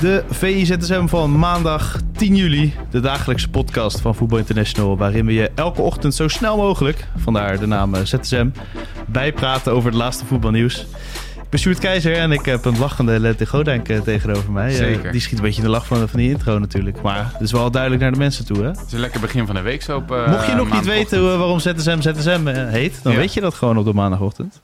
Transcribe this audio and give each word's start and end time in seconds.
De 0.00 0.24
VI-ZSM 0.30 1.06
van 1.06 1.38
maandag 1.38 1.96
10 2.16 2.36
juli, 2.36 2.74
de 2.90 3.00
dagelijkse 3.00 3.48
podcast 3.48 4.00
van 4.00 4.14
Voetbal 4.14 4.38
International, 4.38 4.96
waarin 4.96 5.26
we 5.26 5.32
je 5.32 5.50
elke 5.54 5.80
ochtend 5.82 6.14
zo 6.14 6.28
snel 6.28 6.56
mogelijk, 6.56 7.06
vandaar 7.16 7.58
de 7.58 7.66
naam 7.66 7.94
eh, 7.94 8.00
ZSM, 8.04 8.48
bijpraten 9.06 9.72
over 9.72 9.88
het 9.90 9.98
laatste 9.98 10.24
voetbalnieuws. 10.26 10.86
Ik 11.36 11.48
ben 11.50 11.60
Sjoerd 11.60 11.78
Keizer 11.78 12.16
en 12.16 12.32
ik 12.32 12.44
heb 12.44 12.64
een 12.64 12.78
lachende 12.78 13.20
Lente 13.20 13.46
Godijk 13.46 13.88
eh, 13.88 14.00
tegenover 14.00 14.52
mij. 14.52 14.68
Eh, 14.68 14.76
Zeker. 14.76 15.12
die 15.12 15.20
schiet 15.20 15.38
een 15.38 15.44
beetje 15.44 15.60
in 15.60 15.66
de 15.66 15.72
lach 15.72 15.86
van, 15.86 16.08
van 16.08 16.18
die 16.18 16.30
intro 16.30 16.58
natuurlijk, 16.58 17.02
maar 17.02 17.30
het 17.32 17.40
is 17.40 17.52
wel 17.52 17.70
duidelijk 17.70 18.02
naar 18.02 18.12
de 18.12 18.18
mensen 18.18 18.46
toe. 18.46 18.56
Hè? 18.62 18.68
Het 18.68 18.84
is 18.86 18.92
een 18.92 19.00
lekker 19.00 19.20
begin 19.20 19.46
van 19.46 19.54
de 19.54 19.60
week 19.60 19.82
zo 19.82 19.96
op 19.96 20.08
Mocht 20.28 20.46
je 20.46 20.54
nog 20.54 20.72
niet 20.72 20.84
weten 20.84 21.38
waarom 21.38 21.58
ZSM 21.58 22.00
ZSM 22.00 22.46
heet, 22.46 23.00
dan 23.02 23.12
Ja. 23.12 23.18
weet 23.18 23.34
je 23.34 23.40
dat 23.40 23.54
gewoon 23.54 23.78
op 23.78 23.84
de 23.84 23.92
maandagochtend. 23.92 24.60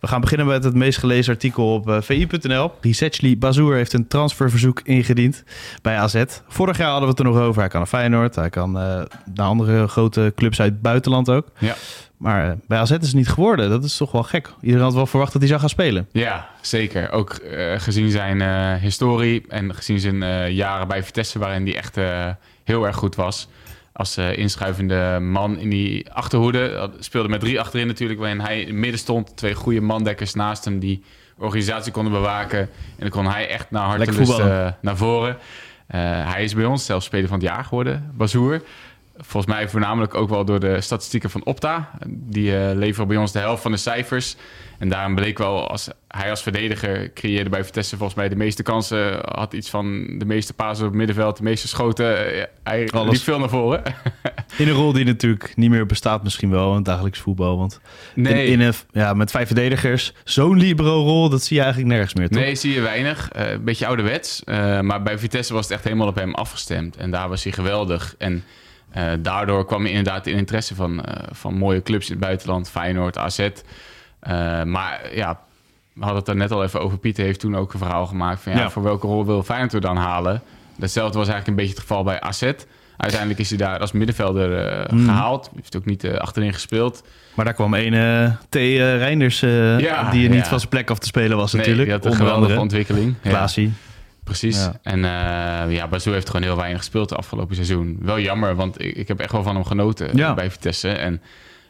We 0.00 0.06
gaan 0.06 0.20
beginnen 0.20 0.46
met 0.46 0.64
het 0.64 0.74
meest 0.74 0.98
gelezen 0.98 1.32
artikel 1.32 1.74
op 1.74 1.88
eh, 1.88 2.00
vi.nl. 2.00 2.72
Richetli 2.80 3.38
Bazoer 3.38 3.74
heeft 3.74 3.92
een 3.92 4.06
transferverzoek 4.06 4.80
ingediend 4.84 5.44
bij 5.82 5.96
AZ. 5.96 6.24
Vorig 6.48 6.78
jaar 6.78 6.90
hadden 6.90 7.04
we 7.04 7.10
het 7.10 7.18
er 7.18 7.32
nog 7.32 7.38
over. 7.38 7.60
Hij 7.60 7.70
kan 7.70 7.80
naar 7.80 7.88
Feyenoord, 7.88 8.34
hij 8.34 8.50
kan 8.50 8.78
eh, 8.78 9.02
naar 9.34 9.46
andere 9.46 9.88
grote 9.88 10.32
clubs 10.36 10.60
uit 10.60 10.72
het 10.72 10.82
buitenland 10.82 11.30
ook. 11.30 11.46
Ja. 11.58 11.74
Maar 12.16 12.50
eh, 12.50 12.56
bij 12.66 12.78
AZ 12.78 12.90
is 12.90 12.96
het 12.96 13.14
niet 13.14 13.28
geworden. 13.28 13.70
Dat 13.70 13.84
is 13.84 13.96
toch 13.96 14.12
wel 14.12 14.22
gek. 14.22 14.52
Iedereen 14.60 14.84
had 14.84 14.94
wel 14.94 15.06
verwacht 15.06 15.32
dat 15.32 15.40
hij 15.40 15.50
zou 15.50 15.60
gaan 15.60 15.68
spelen. 15.68 16.08
Ja, 16.12 16.48
zeker. 16.60 17.10
Ook 17.10 17.40
gezien 17.76 18.10
zijn 18.10 18.78
historie 18.80 19.44
en 19.48 19.74
gezien 19.74 20.00
zijn 20.00 20.52
jaren 20.54 20.88
bij 20.88 21.02
Vitesse, 21.02 21.38
waarin 21.38 21.66
hij 21.66 21.76
echt 21.76 21.96
heel 22.64 22.86
erg 22.86 22.96
goed 22.96 23.14
was. 23.14 23.48
Als 23.98 24.16
eh, 24.16 24.36
inschuivende 24.36 25.18
man 25.20 25.58
in 25.58 25.70
die 25.70 26.12
achterhoede. 26.12 26.90
Speelde 26.98 27.28
met 27.28 27.40
drie 27.40 27.60
achterin 27.60 27.86
natuurlijk, 27.86 28.20
waarin 28.20 28.40
hij 28.40 28.60
in 28.60 28.66
het 28.66 28.76
midden 28.76 28.98
stond. 28.98 29.36
Twee 29.36 29.54
goede 29.54 29.80
mandekkers 29.80 30.34
naast 30.34 30.64
hem 30.64 30.78
die 30.78 31.02
organisatie 31.38 31.92
konden 31.92 32.12
bewaken. 32.12 32.58
En 32.58 32.68
dan 32.98 33.08
kon 33.08 33.26
hij 33.26 33.48
echt 33.48 33.70
naar 33.70 33.84
hartelust 33.84 34.38
eh, 34.38 34.68
naar 34.80 34.96
voren. 34.96 35.36
Eh, 35.86 36.00
hij 36.32 36.44
is 36.44 36.54
bij 36.54 36.64
ons 36.64 36.84
zelfs 36.84 37.06
speler 37.06 37.28
van 37.28 37.38
het 37.38 37.48
jaar 37.48 37.64
geworden, 37.64 38.10
Bazoer. 38.14 38.62
Volgens 39.20 39.54
mij 39.54 39.68
voornamelijk 39.68 40.14
ook 40.14 40.28
wel 40.28 40.44
door 40.44 40.60
de 40.60 40.80
statistieken 40.80 41.30
van 41.30 41.44
Opta. 41.44 41.90
Die 42.08 42.56
eh, 42.56 42.76
leveren 42.76 43.08
bij 43.08 43.16
ons 43.16 43.32
de 43.32 43.38
helft 43.38 43.62
van 43.62 43.70
de 43.72 43.76
cijfers. 43.76 44.36
En 44.78 44.88
daarom 44.88 45.14
bleek 45.14 45.38
wel, 45.38 45.68
als 45.68 45.88
hij 46.08 46.30
als 46.30 46.42
verdediger 46.42 47.12
creëerde 47.12 47.50
bij 47.50 47.64
Vitesse 47.64 47.96
volgens 47.96 48.18
mij 48.18 48.28
de 48.28 48.36
meeste 48.36 48.62
kansen. 48.62 49.18
Had 49.22 49.52
iets 49.52 49.70
van 49.70 50.14
de 50.18 50.24
meeste 50.24 50.52
pasen 50.54 50.84
op 50.84 50.88
het 50.90 50.98
middenveld, 50.98 51.36
de 51.36 51.42
meeste 51.42 51.68
schoten. 51.68 52.06
Hij 52.62 52.88
Alles. 52.90 53.12
liep 53.12 53.22
veel 53.22 53.38
naar 53.38 53.48
voren. 53.48 53.82
In 54.58 54.68
een 54.68 54.74
rol 54.74 54.92
die 54.92 55.04
natuurlijk 55.04 55.52
niet 55.56 55.70
meer 55.70 55.86
bestaat 55.86 56.22
misschien 56.22 56.50
wel 56.50 56.70
in 56.70 56.76
het 56.76 56.84
dagelijks 56.84 57.18
voetbal. 57.18 57.58
Want 57.58 57.80
Nee. 58.14 58.46
in, 58.46 58.52
in 58.52 58.60
een, 58.60 58.74
ja, 58.92 59.14
met 59.14 59.30
vijf 59.30 59.46
verdedigers, 59.46 60.12
zo'n 60.24 60.56
libero-rol, 60.58 61.28
dat 61.28 61.42
zie 61.42 61.56
je 61.56 61.62
eigenlijk 61.62 61.92
nergens 61.92 62.14
meer, 62.14 62.28
toch? 62.28 62.40
Nee, 62.40 62.54
zie 62.54 62.72
je 62.74 62.80
weinig. 62.80 63.28
Eh, 63.30 63.50
een 63.50 63.64
beetje 63.64 63.86
ouderwets. 63.86 64.44
Eh, 64.44 64.80
maar 64.80 65.02
bij 65.02 65.18
Vitesse 65.18 65.52
was 65.52 65.62
het 65.62 65.72
echt 65.72 65.84
helemaal 65.84 66.08
op 66.08 66.14
hem 66.16 66.34
afgestemd. 66.34 66.96
En 66.96 67.10
daar 67.10 67.28
was 67.28 67.42
hij 67.42 67.52
geweldig. 67.52 68.14
En 68.18 68.44
eh, 68.90 69.04
daardoor 69.18 69.66
kwam 69.66 69.86
inderdaad 69.86 70.26
in 70.26 70.36
interesse 70.36 70.74
van, 70.74 71.04
eh, 71.04 71.22
van 71.32 71.54
mooie 71.54 71.82
clubs 71.82 72.06
in 72.06 72.12
het 72.16 72.24
buitenland. 72.24 72.70
Feyenoord, 72.70 73.18
AZ. 73.18 73.38
Eh, 73.38 74.62
maar 74.62 75.00
ja, 75.14 75.40
we 75.92 76.00
hadden 76.04 76.18
het 76.18 76.28
er 76.28 76.36
net 76.36 76.50
al 76.50 76.62
even 76.64 76.80
over. 76.80 76.98
Pieter 76.98 77.24
heeft 77.24 77.40
toen 77.40 77.56
ook 77.56 77.72
een 77.72 77.78
verhaal 77.78 78.06
gemaakt 78.06 78.40
van... 78.42 78.52
Ja, 78.52 78.58
Ja. 78.58 78.70
voor 78.70 78.82
welke 78.82 79.06
rol 79.06 79.26
wil 79.26 79.42
Feyenoord 79.42 79.72
er 79.72 79.80
dan 79.80 79.96
halen? 79.96 80.42
Datzelfde 80.76 81.18
was 81.18 81.28
eigenlijk 81.28 81.48
een 81.58 81.64
beetje 81.64 81.80
het 81.80 81.88
geval 81.88 82.04
bij 82.04 82.20
AZ. 82.20 82.52
Uiteindelijk 82.96 83.40
is 83.40 83.48
hij 83.48 83.58
daar 83.58 83.78
als 83.78 83.92
middenvelder 83.92 84.66
eh, 84.66 84.92
Mhm. 84.92 85.04
gehaald. 85.04 85.50
Heeft 85.54 85.76
ook 85.76 85.84
niet 85.84 86.08
achterin 86.08 86.52
gespeeld. 86.52 87.02
Maar 87.34 87.44
daar 87.44 87.54
kwam 87.54 87.74
een 87.74 88.36
T. 88.48 88.54
Reinders, 88.54 89.40
Ja, 89.40 90.10
die 90.10 90.24
er 90.24 90.30
niet 90.30 90.42
ja. 90.42 90.48
van 90.48 90.58
zijn 90.58 90.70
plek 90.70 90.90
af 90.90 90.98
te 90.98 91.06
spelen 91.06 91.36
was 91.36 91.52
Nee, 91.52 91.60
natuurlijk. 91.62 91.88
die 91.88 91.96
had 91.96 92.04
een 92.04 92.10
Onder 92.10 92.26
geweldige 92.26 92.52
andere 92.52 92.60
ontwikkeling. 92.60 93.14
Ja. 93.22 93.48
Precies. 94.28 94.56
Ja. 94.64 94.72
En 94.82 95.04
eh 95.04 95.74
ja, 95.74 95.88
Bazoer 95.88 96.12
heeft 96.14 96.26
gewoon 96.26 96.42
heel 96.42 96.56
weinig 96.56 96.78
gespeeld 96.78 97.08
de 97.08 97.14
afgelopen 97.16 97.54
seizoen. 97.54 97.98
Wel 98.00 98.18
jammer, 98.20 98.54
want 98.54 98.80
ik, 98.82 98.96
ik 98.96 99.08
heb 99.08 99.20
echt 99.20 99.32
wel 99.32 99.42
van 99.42 99.54
hem 99.54 99.64
genoten 99.64 100.16
Ja. 100.16 100.34
bij 100.34 100.50
Vitesse. 100.50 100.88
En 100.88 101.22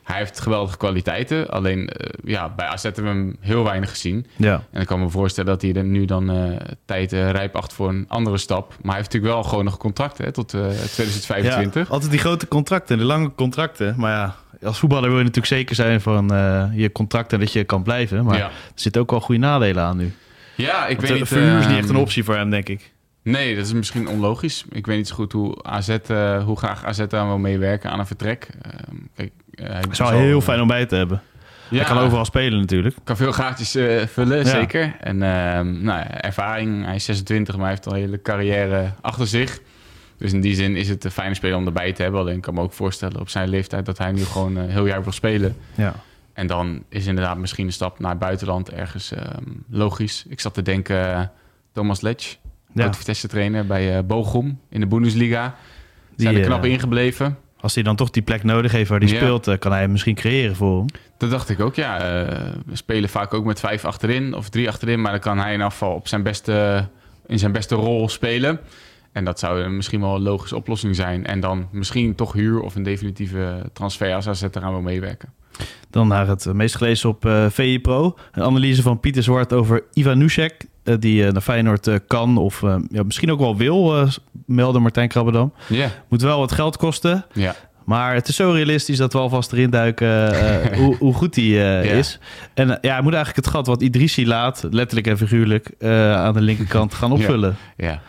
hij 0.02 0.18
heeft 0.18 0.40
geweldige 0.40 0.76
kwaliteiten. 0.76 1.48
Alleen 1.50 1.88
eh, 1.88 2.08
ja, 2.24 2.48
bij 2.56 2.66
AZ 2.66 2.82
hebben 2.82 3.02
we 3.02 3.08
hem 3.08 3.36
heel 3.40 3.64
weinig 3.64 3.90
gezien. 3.90 4.26
Ja. 4.36 4.62
En 4.70 4.80
ik 4.80 4.86
kan 4.86 5.00
me 5.00 5.08
voorstellen 5.08 5.50
dat 5.50 5.62
hij 5.62 5.72
er 5.74 5.84
nu 5.84 6.04
dan 6.04 6.30
eh, 6.30 6.56
tijd 6.84 7.12
rijp 7.12 7.56
acht 7.56 7.72
voor 7.72 7.88
een 7.88 8.04
andere 8.08 8.38
stap. 8.38 8.68
Maar 8.68 8.76
hij 8.92 8.94
heeft 8.96 9.12
natuurlijk 9.12 9.32
wel 9.34 9.42
gewoon 9.42 9.64
nog 9.64 9.72
een 9.72 9.78
contract 9.78 10.18
hè, 10.18 10.32
tot 10.32 10.54
eh, 10.54 10.60
2025. 10.60 11.86
Ja, 11.88 11.92
altijd 11.92 12.10
die 12.10 12.20
grote 12.20 12.48
contracten, 12.48 12.98
de 12.98 13.04
lange 13.04 13.34
contracten. 13.34 13.94
Maar 13.96 14.10
ja, 14.12 14.34
als 14.66 14.78
voetballer 14.78 15.08
wil 15.08 15.18
je 15.18 15.24
natuurlijk 15.24 15.54
zeker 15.54 15.74
zijn 15.74 16.00
van 16.00 16.28
je 16.74 16.92
contract 16.92 17.32
en 17.32 17.38
dat 17.40 17.52
je 17.52 17.64
kan 17.64 17.82
blijven. 17.82 18.24
Maar 18.24 18.36
Ja. 18.38 18.44
er 18.46 18.52
zitten 18.74 19.00
ook 19.02 19.10
wel 19.10 19.20
goede 19.20 19.40
nadelen 19.40 19.82
aan 19.82 19.96
nu. 19.96 20.12
Ja, 20.66 20.86
ik 20.86 20.96
Want 20.96 21.08
weet 21.08 21.18
niet... 21.18 21.28
verhuur 21.28 21.58
is 21.58 21.66
niet 21.66 21.76
echt 21.76 21.88
een 21.88 21.94
ehm, 21.94 22.02
optie 22.02 22.24
voor 22.24 22.34
hem, 22.36 22.50
denk 22.50 22.68
ik. 22.68 22.92
Nee, 23.22 23.56
dat 23.56 23.64
is 23.64 23.72
misschien 23.72 24.08
onlogisch. 24.08 24.64
Ik 24.70 24.86
weet 24.86 24.96
niet 24.96 25.08
zo 25.08 25.14
goed 25.14 25.32
hoe, 25.32 25.62
AZ, 25.64 25.88
eh, 25.88 26.44
hoe 26.44 26.56
graag 26.56 26.84
AZ 26.84 27.06
daar 27.08 27.26
wil 27.26 27.38
meewerken 27.38 27.90
aan 27.90 27.98
een 27.98 28.06
vertrek. 28.06 28.48
Ehm, 28.62 28.96
kijk, 29.14 29.32
Het 29.54 29.90
is 29.90 29.96
zou 29.96 30.14
heel 30.14 30.40
fijn 30.40 30.60
om 30.60 30.68
bij 30.68 30.86
te 30.86 30.94
hebben. 30.96 31.22
Ja, 31.70 31.76
Hij 31.76 31.86
kan 31.86 31.98
overal 31.98 32.24
spelen 32.24 32.58
natuurlijk. 32.58 32.96
kan 33.04 33.16
veel 33.16 33.32
gratis 33.32 33.74
eh, 33.74 34.06
vullen, 34.06 34.38
Ja. 34.38 34.44
zeker. 34.44 34.96
En 35.00 35.22
ehm, 35.22 35.82
nou, 35.82 36.04
ervaring, 36.10 36.84
hij 36.84 36.94
is 36.94 37.04
26, 37.04 37.54
maar 37.54 37.64
hij 37.64 37.72
heeft 37.74 37.86
al 37.86 37.92
een 37.92 37.98
hele 37.98 38.22
carrière 38.22 38.92
achter 39.00 39.26
zich. 39.26 39.60
Dus 40.18 40.32
in 40.32 40.40
die 40.40 40.54
zin 40.54 40.76
is 40.76 40.88
het 40.88 41.04
een 41.04 41.10
fijne 41.10 41.34
speler 41.34 41.56
om 41.56 41.66
erbij 41.66 41.92
te 41.92 42.02
hebben. 42.02 42.20
Alleen 42.20 42.36
ik 42.36 42.42
kan 42.42 42.54
me 42.54 42.60
ook 42.60 42.72
voorstellen 42.72 43.20
op 43.20 43.28
zijn 43.28 43.48
leeftijd 43.48 43.86
dat 43.86 43.98
hij 43.98 44.12
nu 44.12 44.24
gewoon 44.24 44.56
heel 44.56 44.86
jaar 44.86 45.02
wil 45.02 45.12
spelen. 45.12 45.56
Ja. 45.74 45.94
En 46.38 46.46
dan 46.46 46.84
is 46.88 47.06
inderdaad 47.06 47.38
misschien 47.38 47.66
een 47.66 47.72
stap 47.72 47.98
naar 47.98 48.10
het 48.10 48.18
buitenland 48.18 48.70
ergens 48.70 49.12
ehm, 49.12 49.42
logisch. 49.70 50.24
Ik 50.28 50.40
zat 50.40 50.54
te 50.54 50.62
denken, 50.62 51.12
eh, 51.14 51.20
Thomas 51.72 52.00
Letch, 52.00 52.36
Ja. 52.74 52.92
Vitesse 52.94 53.28
trainer 53.28 53.66
bij 53.66 53.96
eh 53.96 54.04
Bochum 54.04 54.60
in 54.68 54.80
de 54.80 54.86
Bundesliga. 54.86 55.54
Zijn 56.16 56.34
Die, 56.34 56.42
er 56.42 56.48
knap 56.48 56.64
eh, 56.64 56.70
ingebleven. 56.70 57.38
Als 57.60 57.74
hij 57.74 57.82
dan 57.82 57.96
toch 57.96 58.10
die 58.10 58.22
plek 58.22 58.44
nodig 58.44 58.72
heeft 58.72 58.88
waar 58.90 58.98
hij 58.98 59.08
Ja. 59.08 59.14
speelt, 59.16 59.58
kan 59.58 59.72
hij 59.72 59.80
hem 59.80 59.90
misschien 59.90 60.14
creëren 60.14 60.56
voor 60.56 60.76
hem. 60.78 60.86
Dat 61.18 61.30
dacht 61.30 61.48
ik 61.48 61.60
ook, 61.60 61.74
ja. 61.74 61.98
We 62.66 62.76
spelen 62.76 63.08
vaak 63.08 63.34
ook 63.34 63.44
met 63.44 63.60
vijf 63.60 63.84
achterin 63.84 64.34
of 64.34 64.48
drie 64.48 64.68
achterin. 64.68 65.00
Maar 65.00 65.10
dan 65.12 65.20
kan 65.20 65.38
hij 65.38 65.52
in 65.52 65.60
afval 65.62 65.94
op 65.94 66.08
zijn 66.08 66.22
beste, 66.22 66.86
in 67.26 67.38
zijn 67.38 67.52
beste 67.52 67.74
rol 67.74 68.08
spelen. 68.08 68.60
En 69.12 69.24
dat 69.24 69.38
zou 69.38 69.68
misschien 69.68 70.00
wel 70.00 70.14
een 70.14 70.22
logische 70.22 70.56
oplossing 70.56 70.96
zijn. 70.96 71.26
En 71.26 71.40
dan 71.40 71.68
misschien 71.70 72.14
toch 72.14 72.32
huur 72.32 72.60
of 72.60 72.74
een 72.74 72.82
definitieve 72.82 73.70
transfer 73.72 74.14
als 74.14 74.28
AZ 74.28 74.42
eraan 74.42 74.72
wil 74.72 74.80
meewerken. 74.80 75.32
Dan 75.90 76.08
naar 76.08 76.26
het 76.26 76.52
meest 76.52 76.76
gelezen 76.76 77.08
op 77.08 77.30
VI 77.48 77.80
Pro. 77.80 78.18
Een 78.32 78.42
analyse 78.42 78.82
van 78.82 79.00
Pieter 79.00 79.22
Zwart 79.22 79.52
over 79.52 79.82
Ivan 79.92 80.18
Nusek. 80.18 80.64
eh, 80.84 80.94
die 80.98 81.26
eh, 81.26 81.32
naar 81.32 81.42
Feyenoord 81.42 81.90
kan 82.06 82.36
of 82.36 82.60
ja, 82.90 83.02
misschien 83.02 83.30
ook 83.32 83.38
wel 83.38 83.56
wil, 83.56 84.06
melden 84.46 84.82
Martijn 84.82 85.08
Krabbedam. 85.08 85.52
Ja, 85.68 85.90
Moet 86.08 86.22
wel 86.22 86.38
wat 86.38 86.52
geld 86.52 86.76
kosten. 86.76 87.24
Maar 87.84 88.14
het 88.14 88.28
is 88.28 88.36
zo 88.36 88.50
realistisch 88.50 88.96
dat 88.96 89.12
we 89.12 89.18
alvast 89.18 89.52
erin 89.52 89.70
duiken 89.70 90.32
hoe, 90.80 90.96
hoe 90.96 91.14
goed 91.14 91.34
hij 91.34 91.44
Ja. 91.44 91.80
is. 91.80 92.18
En 92.54 92.68
ja, 92.68 92.92
hij 92.92 93.02
moet 93.02 93.14
eigenlijk 93.14 93.46
het 93.46 93.54
gat 93.54 93.66
wat 93.66 93.82
Idrissi 93.82 94.26
laat, 94.26 94.66
letterlijk 94.70 95.06
en 95.06 95.18
figuurlijk, 95.18 95.70
aan 96.14 96.32
de 96.34 96.40
linkerkant 96.40 96.94
gaan 96.94 97.12
opvullen. 97.18 97.56
Ja. 97.76 98.00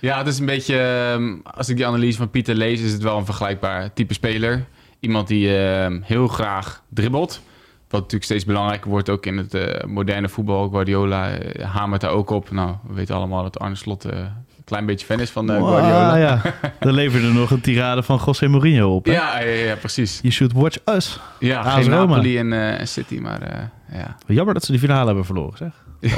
Ja, 0.00 0.18
het 0.18 0.26
is 0.26 0.38
een 0.38 0.46
beetje... 0.46 0.78
ehm, 0.78 1.34
Als 1.42 1.68
ik 1.68 1.76
die 1.76 1.86
analyse 1.86 2.18
van 2.18 2.30
Pieter 2.30 2.54
lees, 2.54 2.80
is 2.80 2.92
het 2.92 3.02
wel 3.02 3.18
een 3.18 3.24
vergelijkbaar 3.24 3.92
type 3.92 4.14
speler. 4.14 4.64
Iemand 5.00 5.28
die 5.28 5.56
ehm, 5.58 6.00
heel 6.02 6.26
graag 6.28 6.82
dribbelt. 6.88 7.40
Wat 7.88 8.00
natuurlijk 8.00 8.24
steeds 8.24 8.44
belangrijker 8.44 8.90
wordt, 8.90 9.10
ook 9.10 9.26
in 9.26 9.36
het 9.36 9.54
eh, 9.54 9.84
moderne 9.84 10.28
voetbal. 10.28 10.68
Guardiola 10.68 11.30
eh, 11.30 11.64
hamert 11.64 12.00
daar 12.00 12.10
ook 12.10 12.30
op. 12.30 12.50
Nou, 12.50 12.74
we 12.88 12.94
weten 12.94 13.14
allemaal 13.14 13.42
dat 13.42 13.58
Arne 13.58 13.74
Slot 13.74 14.04
eh, 14.04 14.18
een 14.18 14.64
klein 14.64 14.86
beetje 14.86 15.06
fan 15.06 15.20
is 15.20 15.30
van 15.30 15.50
eh, 15.50 15.56
Guardiola. 15.56 16.12
Ah, 16.12 16.18
ja. 16.18 16.40
Dan 16.80 16.92
leverde 17.02 17.32
nog 17.32 17.50
een 17.50 17.60
tirade 17.60 18.02
van 18.02 18.20
José 18.26 18.48
Mourinho 18.48 18.94
op. 18.94 19.04
hè? 19.04 19.12
Ja, 19.12 19.40
ja, 19.40 19.50
ja, 19.50 19.74
precies. 19.74 20.18
You 20.22 20.32
should 20.32 20.52
watch 20.52 20.76
us. 20.84 21.20
Ja, 21.38 21.62
geen 21.62 21.90
Roma. 21.92 22.06
Napoli 22.14 22.38
en 22.38 22.88
City, 22.88 23.18
maar 23.18 23.70
ja. 23.92 24.16
Jammer 24.26 24.54
dat 24.54 24.64
ze 24.64 24.70
die 24.70 24.80
finale 24.80 25.06
hebben 25.06 25.24
verloren, 25.24 25.56
zeg. 25.56 25.84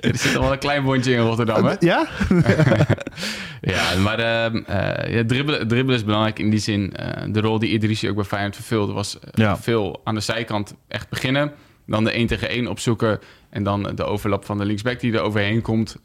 er 0.00 0.16
zit 0.16 0.36
al 0.36 0.42
wel 0.42 0.52
een 0.52 0.58
klein 0.58 0.84
bondje 0.84 1.12
in 1.12 1.18
Rotterdam, 1.20 1.64
hè? 1.64 1.74
Ja? 1.78 2.06
Ja, 3.60 3.96
maar 3.98 4.20
ja, 5.10 5.24
dribbelen, 5.26 5.68
dribbelen 5.68 5.94
is 5.98 6.04
belangrijk 6.04 6.38
in 6.38 6.50
die 6.50 6.58
zin. 6.58 6.96
eh, 6.96 7.22
de 7.32 7.40
rol 7.40 7.58
die 7.58 7.70
Idrissi 7.70 8.08
ook 8.08 8.14
bij 8.14 8.24
Feyenoord 8.24 8.54
vervulde 8.54 8.92
was 8.92 9.18
eh, 9.18 9.28
Ja. 9.32 9.56
veel 9.56 10.00
aan 10.04 10.14
de 10.14 10.20
zijkant 10.20 10.74
echt 10.88 11.08
beginnen. 11.08 11.52
Dan 11.86 12.04
de 12.04 12.10
1 12.10 12.26
tegen 12.26 12.48
1 12.48 12.66
opzoeken. 12.66 13.18
En 13.50 13.62
dan 13.62 13.92
de 13.94 14.04
overlap 14.04 14.44
van 14.44 14.58
de 14.58 14.64
linksback 14.64 15.00
die 15.00 15.12
er 15.12 15.20
overheen 15.20 15.62
komt. 15.62 15.96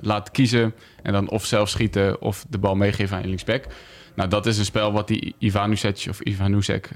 laten 0.00 0.32
kiezen. 0.32 0.74
En 1.02 1.12
dan 1.12 1.28
of 1.30 1.44
zelf 1.44 1.68
schieten 1.68 2.20
of 2.20 2.44
de 2.48 2.58
bal 2.58 2.74
meegeven 2.74 3.16
aan 3.16 3.22
je 3.22 3.28
linksback. 3.28 3.64
Nou, 4.14 4.28
dat 4.28 4.46
is 4.46 4.58
een 4.58 4.64
spel 4.64 4.92
wat 4.92 5.08
die 5.08 5.34
Ivanusek 5.38 6.06
of 6.08 6.20
Ivanusek 6.20 6.90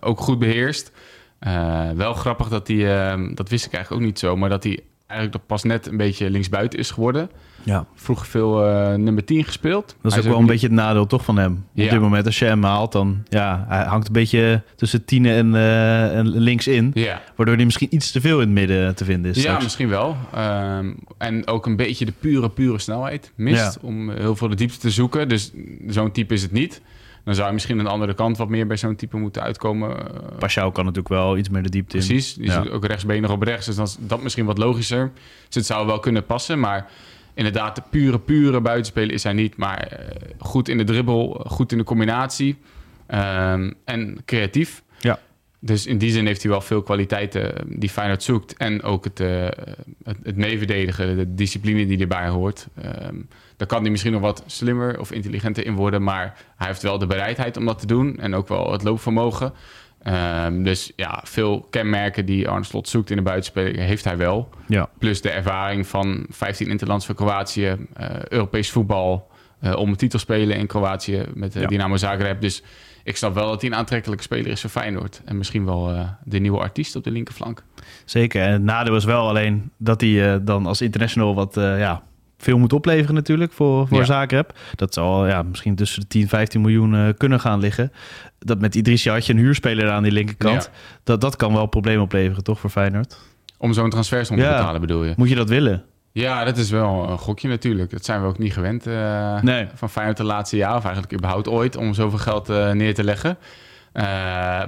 ook 0.00 0.20
goed 0.20 0.38
beheerst. 0.38 0.92
Eh, 1.38 1.90
wel 1.90 2.14
grappig 2.14 2.48
dat 2.48 2.68
hij, 2.68 3.10
ehm, 3.10 3.34
dat 3.34 3.48
wist 3.48 3.66
ik 3.66 3.72
eigenlijk 3.72 4.02
ook 4.02 4.08
niet 4.08 4.18
zo, 4.18 4.36
maar 4.36 4.48
dat 4.48 4.62
hij 4.64 4.80
eigenlijk 5.06 5.46
pas 5.46 5.62
net 5.62 5.86
een 5.86 5.96
beetje 5.96 6.30
linksbuiten 6.30 6.78
is 6.78 6.90
geworden. 6.90 7.30
Ja. 7.62 7.86
Vroeger 7.94 8.26
veel 8.26 8.66
eh, 8.66 8.94
nummer 8.94 9.24
10 9.24 9.44
gespeeld. 9.44 9.86
Dat 9.86 10.12
is 10.12 10.12
Hij 10.18 10.26
ook 10.26 10.30
wel 10.30 10.40
een 10.40 10.46
beetje 10.46 10.66
het 10.66 10.76
nadeel 10.76 11.06
toch 11.06 11.24
van 11.24 11.36
hem. 11.38 11.64
Ja. 11.72 11.84
Op 11.84 11.90
dit 11.90 12.00
moment, 12.00 12.26
als 12.26 12.38
je 12.38 12.44
hem 12.44 12.62
haalt, 12.64 12.92
dan 12.92 13.22
ja, 13.28 13.64
hij 13.68 13.84
hangt 13.84 14.06
een 14.06 14.12
beetje 14.12 14.62
tussen 14.76 15.04
tien 15.04 15.26
en, 15.26 15.54
eh, 15.54 16.16
en 16.18 16.26
links 16.28 16.66
in. 16.66 16.90
Ja, 16.94 17.22
Waardoor 17.36 17.54
hij 17.56 17.64
misschien 17.64 17.94
iets 17.94 18.10
te 18.10 18.20
veel 18.20 18.34
in 18.40 18.40
het 18.40 18.50
midden 18.54 18.94
te 18.94 19.04
vinden 19.04 19.30
is. 19.30 19.36
ja 19.36 19.42
straks. 19.42 19.62
misschien 19.62 19.88
wel. 19.88 20.16
Ehm, 20.34 20.92
en 21.18 21.46
ook 21.46 21.66
een 21.66 21.76
beetje 21.76 22.04
de 22.04 22.12
pure, 22.20 22.50
pure 22.50 22.78
snelheid 22.78 23.32
mist 23.36 23.74
Ja. 23.74 23.88
om 23.88 24.10
heel 24.10 24.36
veel 24.36 24.48
de 24.48 24.54
diepte 24.56 24.78
te 24.78 24.90
zoeken. 24.90 25.28
Dus 25.28 25.52
zo'n 25.86 26.12
type 26.12 26.34
is 26.34 26.42
het 26.42 26.52
niet. 26.52 26.80
Dan 27.24 27.34
zou 27.34 27.46
je 27.46 27.52
misschien 27.52 27.78
aan 27.78 27.84
de 27.84 27.90
andere 27.90 28.14
kant 28.14 28.36
wat 28.36 28.48
meer 28.48 28.66
bij 28.66 28.76
zo'n 28.76 28.96
type 28.96 29.16
moeten 29.16 29.42
uitkomen. 29.42 29.98
Eh, 29.98 30.38
Pashao 30.38 30.70
kan 30.70 30.84
natuurlijk 30.84 31.14
wel 31.14 31.36
iets 31.36 31.48
meer 31.48 31.62
de 31.62 31.68
diepte 31.70 31.96
in. 31.98 32.06
Precies, 32.06 32.34
die 32.34 32.44
Ja. 32.46 32.62
zit 32.62 32.72
ook 32.72 32.84
rechtsbenig 32.86 33.30
op 33.30 33.42
rechts. 33.42 33.66
Dus 33.66 33.76
dan 33.76 33.84
is 33.84 33.96
dat 34.00 34.22
misschien 34.22 34.44
wat 34.44 34.58
logischer. 34.58 35.10
Dus 35.46 35.54
het 35.54 35.66
zou 35.66 35.86
wel 35.86 35.98
kunnen 35.98 36.24
passen. 36.26 36.60
Maar 36.60 36.90
inderdaad, 37.34 37.74
de 37.76 37.82
pure, 37.90 38.18
pure 38.18 38.60
buitenspeler 38.60 39.12
is 39.14 39.22
hij 39.22 39.32
niet. 39.32 39.56
Maar 39.56 39.78
eh, 39.78 40.16
goed 40.38 40.68
in 40.68 40.76
de 40.78 40.84
dribbel, 40.84 41.44
goed 41.46 41.72
in 41.72 41.78
de 41.78 41.84
combinatie. 41.84 42.56
ehm, 43.06 43.72
en 43.84 44.18
creatief. 44.24 44.82
Ja. 45.00 45.18
Dus 45.58 45.86
in 45.86 45.98
die 45.98 46.10
zin 46.10 46.26
heeft 46.26 46.42
hij 46.42 46.50
wel 46.50 46.60
veel 46.60 46.82
kwaliteiten 46.82 47.52
die 47.78 47.88
Feyenoord 47.88 48.22
zoekt. 48.22 48.56
En 48.56 48.82
ook 48.82 49.04
het, 49.04 49.20
eh, 49.20 49.42
het, 50.04 50.16
het 50.22 50.36
meeverdedigen, 50.36 51.16
de 51.16 51.34
discipline 51.34 51.86
die 51.86 51.98
erbij 51.98 52.28
hoort. 52.28 52.66
Ehm 52.82 53.16
daar 53.56 53.68
kan 53.68 53.82
hij 53.82 53.90
misschien 53.90 54.12
nog 54.12 54.20
wat 54.20 54.42
slimmer 54.46 55.00
of 55.00 55.12
intelligenter 55.12 55.66
in 55.66 55.74
worden. 55.74 56.02
Maar 56.02 56.36
hij 56.56 56.66
heeft 56.66 56.82
wel 56.82 56.98
de 56.98 57.06
bereidheid 57.06 57.56
om 57.56 57.66
dat 57.66 57.78
te 57.78 57.86
doen. 57.86 58.18
En 58.18 58.34
ook 58.34 58.48
wel 58.48 58.72
het 58.72 58.82
loopvermogen. 58.82 59.52
Ehm, 60.04 60.62
dus 60.62 60.92
ja, 60.96 61.20
veel 61.24 61.66
kenmerken 61.70 62.26
die 62.26 62.48
Arne 62.48 62.64
Slot 62.64 62.88
zoekt 62.88 63.10
in 63.10 63.16
de 63.16 63.22
buitenspeler 63.22 63.80
heeft 63.80 64.04
hij 64.04 64.16
wel. 64.16 64.48
Ja. 64.66 64.88
Plus 64.98 65.20
de 65.20 65.30
ervaring 65.30 65.86
van 65.86 66.26
15 66.28 66.68
interlands 66.68 67.06
voor 67.06 67.14
Kroatië, 67.14 67.76
eh, 67.92 68.06
Europees 68.28 68.70
voetbal, 68.70 69.30
eh, 69.60 69.76
om 69.76 69.88
een 69.88 69.96
titel 69.96 70.18
spelen 70.18 70.56
in 70.56 70.66
Kroatië 70.66 71.22
met 71.34 71.54
eh, 71.56 71.62
Ja. 71.62 71.68
Dynamo 71.68 71.96
Zagreb. 71.96 72.40
Dus 72.40 72.62
ik 73.04 73.16
snap 73.16 73.34
wel 73.34 73.48
dat 73.48 73.60
hij 73.60 73.70
een 73.70 73.76
aantrekkelijke 73.76 74.24
speler 74.24 74.50
is 74.50 74.60
voor 74.60 74.70
Feyenoord. 74.70 75.22
En 75.24 75.36
misschien 75.36 75.64
wel 75.64 76.06
de 76.24 76.38
nieuwe 76.38 76.58
artiest 76.58 76.96
op 76.96 77.04
de 77.04 77.10
linkerflank. 77.10 77.62
Zeker. 78.04 78.42
En 78.42 78.52
het 78.52 78.62
nadeel 78.62 78.96
is 78.96 79.04
wel 79.04 79.28
alleen 79.28 79.70
dat 79.76 80.00
hij 80.00 80.44
dan 80.44 80.66
als 80.66 80.80
international 80.80 81.34
wat 81.34 81.54
ja, 81.54 82.02
veel 82.44 82.58
moet 82.58 82.72
opleveren 82.72 83.14
natuurlijk 83.14 83.52
voor, 83.52 83.88
voor 83.88 83.98
Ja. 83.98 84.04
Zagreb. 84.04 84.58
Dat 84.74 84.94
zal 84.94 85.26
ja, 85.26 85.42
misschien 85.42 85.74
tussen 85.74 86.00
de 86.00 86.06
10, 86.06 86.28
15 86.28 86.60
miljoen 86.60 86.94
eh, 86.94 87.08
kunnen 87.16 87.40
gaan 87.40 87.60
liggen. 87.60 87.92
Dat 88.38 88.60
met 88.60 88.74
Idrissi 88.74 89.10
had 89.10 89.26
je 89.26 89.32
een 89.32 89.38
huurspeler 89.38 89.90
aan 89.90 90.02
die 90.02 90.12
linkerkant. 90.12 90.62
Ja. 90.72 90.78
Dat, 91.04 91.20
dat 91.20 91.36
kan 91.36 91.52
wel 91.52 91.66
problemen 91.66 92.02
opleveren 92.02 92.44
toch 92.44 92.60
voor 92.60 92.70
Feyenoord? 92.70 93.18
Om 93.58 93.72
zo'n 93.72 93.90
transfersom 93.90 94.36
te 94.36 94.42
Ja. 94.42 94.56
betalen 94.56 94.80
bedoel 94.80 95.04
je? 95.04 95.12
Moet 95.16 95.28
je 95.28 95.34
dat 95.34 95.48
willen? 95.48 95.82
Ja, 96.12 96.44
dat 96.44 96.56
is 96.56 96.70
wel 96.70 97.08
een 97.10 97.18
gokje 97.18 97.48
natuurlijk. 97.48 97.90
Dat 97.90 98.04
zijn 98.04 98.20
we 98.20 98.26
ook 98.26 98.38
niet 98.38 98.52
gewend 98.52 98.86
eh, 98.86 99.40
Nee. 99.42 99.66
van 99.74 99.90
Feyenoord 99.90 100.16
de 100.16 100.24
laatste 100.24 100.56
jaar. 100.56 100.76
Of 100.76 100.84
eigenlijk 100.84 101.14
überhaupt 101.14 101.48
ooit 101.48 101.76
om 101.76 101.94
zoveel 101.94 102.18
geld 102.18 102.48
eh, 102.48 102.70
neer 102.70 102.94
te 102.94 103.04
leggen. 103.04 103.36
Eh, 103.94 104.04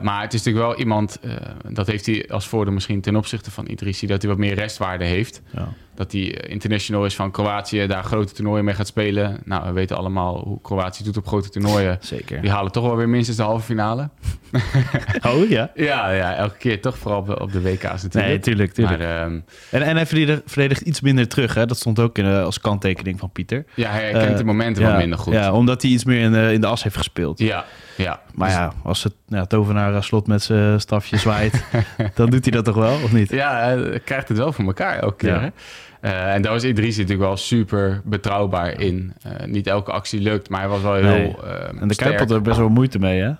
maar 0.02 0.20
het 0.22 0.34
is 0.34 0.42
natuurlijk 0.42 0.66
wel 0.66 0.78
iemand, 0.78 1.18
eh, 1.22 1.30
dat 1.68 1.86
heeft 1.86 2.06
hij 2.06 2.28
als 2.30 2.46
voordeel 2.48 2.72
misschien 2.72 3.00
ten 3.00 3.16
opzichte 3.16 3.50
van 3.50 3.66
Idrissi, 3.68 4.06
dat 4.06 4.22
hij 4.22 4.30
wat 4.30 4.38
meer 4.40 4.54
restwaarde 4.54 5.04
heeft. 5.04 5.42
Ja. 5.50 5.68
Dat 5.94 6.12
hij 6.12 6.34
eh, 6.40 6.50
international 6.50 7.04
is 7.04 7.14
van 7.14 7.30
Kroatië, 7.30 7.86
daar 7.86 8.04
grote 8.04 8.32
toernooien 8.32 8.64
mee 8.64 8.74
gaat 8.74 8.86
spelen. 8.86 9.40
Nou, 9.44 9.66
we 9.66 9.72
weten 9.72 9.96
allemaal 9.96 10.40
hoe 10.44 10.60
Kroatië 10.60 11.04
doet 11.04 11.16
op 11.16 11.26
grote 11.26 11.48
toernooien. 11.48 11.98
Zeker. 12.14 12.40
Die 12.40 12.50
halen 12.50 12.72
toch 12.72 12.84
wel 12.84 12.96
weer 12.96 13.08
minstens 13.08 13.36
de 13.36 13.42
halve 13.42 13.64
finale. 13.64 14.08
Oh 15.22 15.48
ja. 15.48 15.70
Ja, 15.90 16.10
ja 16.10 16.34
elke 16.34 16.56
keer 16.56 16.80
toch 16.80 16.98
vooral 16.98 17.20
op 17.20 17.26
de, 17.26 17.40
op 17.40 17.52
de 17.52 17.60
WK's 17.62 17.82
natuurlijk. 18.02 18.14
Nee, 18.26 18.38
tuurlijk. 18.38 18.72
tuurlijk. 18.72 18.98
Maar 18.98 19.22
ehm, 19.24 19.40
En, 19.70 19.82
en 19.82 19.96
hij 19.96 20.06
verdedigt, 20.06 20.42
verdedigt 20.46 20.80
iets 20.80 21.00
minder 21.00 21.28
terug. 21.28 21.54
Hè? 21.54 21.66
Dat 21.66 21.76
stond 21.76 21.98
ook 22.00 22.18
in, 22.18 22.24
als 22.26 22.60
kanttekening 22.60 23.18
van 23.18 23.30
Pieter. 23.30 23.64
ja, 23.74 23.90
hij 23.90 24.12
Eh, 24.12 24.36
de 24.36 24.44
momenten 24.44 24.82
wat 24.82 24.96
minder 24.96 25.18
goed. 25.18 25.32
Ja, 25.32 25.52
omdat 25.52 25.82
hij 25.82 25.90
iets 25.90 26.04
meer 26.04 26.20
in, 26.20 26.32
de- 26.32 26.52
in 26.52 26.60
de 26.60 26.66
as 26.66 26.82
heeft 26.82 26.96
gespeeld. 26.96 27.38
ja. 27.38 27.64
Ja. 27.96 28.20
Maar 28.34 28.50
ja, 28.50 28.72
als 28.82 29.02
het 29.02 29.14
ja, 29.26 29.44
tovenaar 29.44 29.94
eh, 29.94 30.00
slot 30.00 30.26
met 30.26 30.42
zijn 30.42 30.80
stafje 30.80 31.16
zwaait, 31.16 31.64
dan 32.14 32.30
doet 32.30 32.44
hij 32.44 32.52
dat 32.52 32.64
toch 32.64 32.74
wel, 32.74 32.94
of 32.94 33.12
niet? 33.12 33.30
Ja, 33.30 33.58
hij 33.58 34.00
krijgt 34.04 34.28
het 34.28 34.38
wel 34.38 34.52
voor 34.52 34.64
elkaar 34.64 34.98
elke 34.98 35.16
keer. 35.16 35.34
Ja. 35.34 35.40
hè? 35.40 35.48
Eh, 36.00 36.34
en 36.34 36.42
daar 36.42 36.52
was 36.52 36.64
Idris 36.64 36.96
natuurlijk 36.96 37.26
wel 37.28 37.36
super 37.36 38.00
betrouwbaar 38.04 38.80
in. 38.80 39.12
Eh, 39.22 39.46
niet 39.46 39.66
elke 39.66 39.92
actie 39.92 40.20
lukt, 40.20 40.48
maar 40.48 40.60
hij 40.60 40.68
was 40.68 40.82
wel 40.82 40.94
heel 40.94 41.02
Nee. 41.02 41.36
En 41.80 41.88
de. 41.88 41.94
Kuip 41.94 42.18
had 42.18 42.30
er 42.30 42.42
best 42.42 42.58
wel 42.58 42.68
moeite 42.68 42.98
mee, 42.98 43.20
hè? 43.20 43.32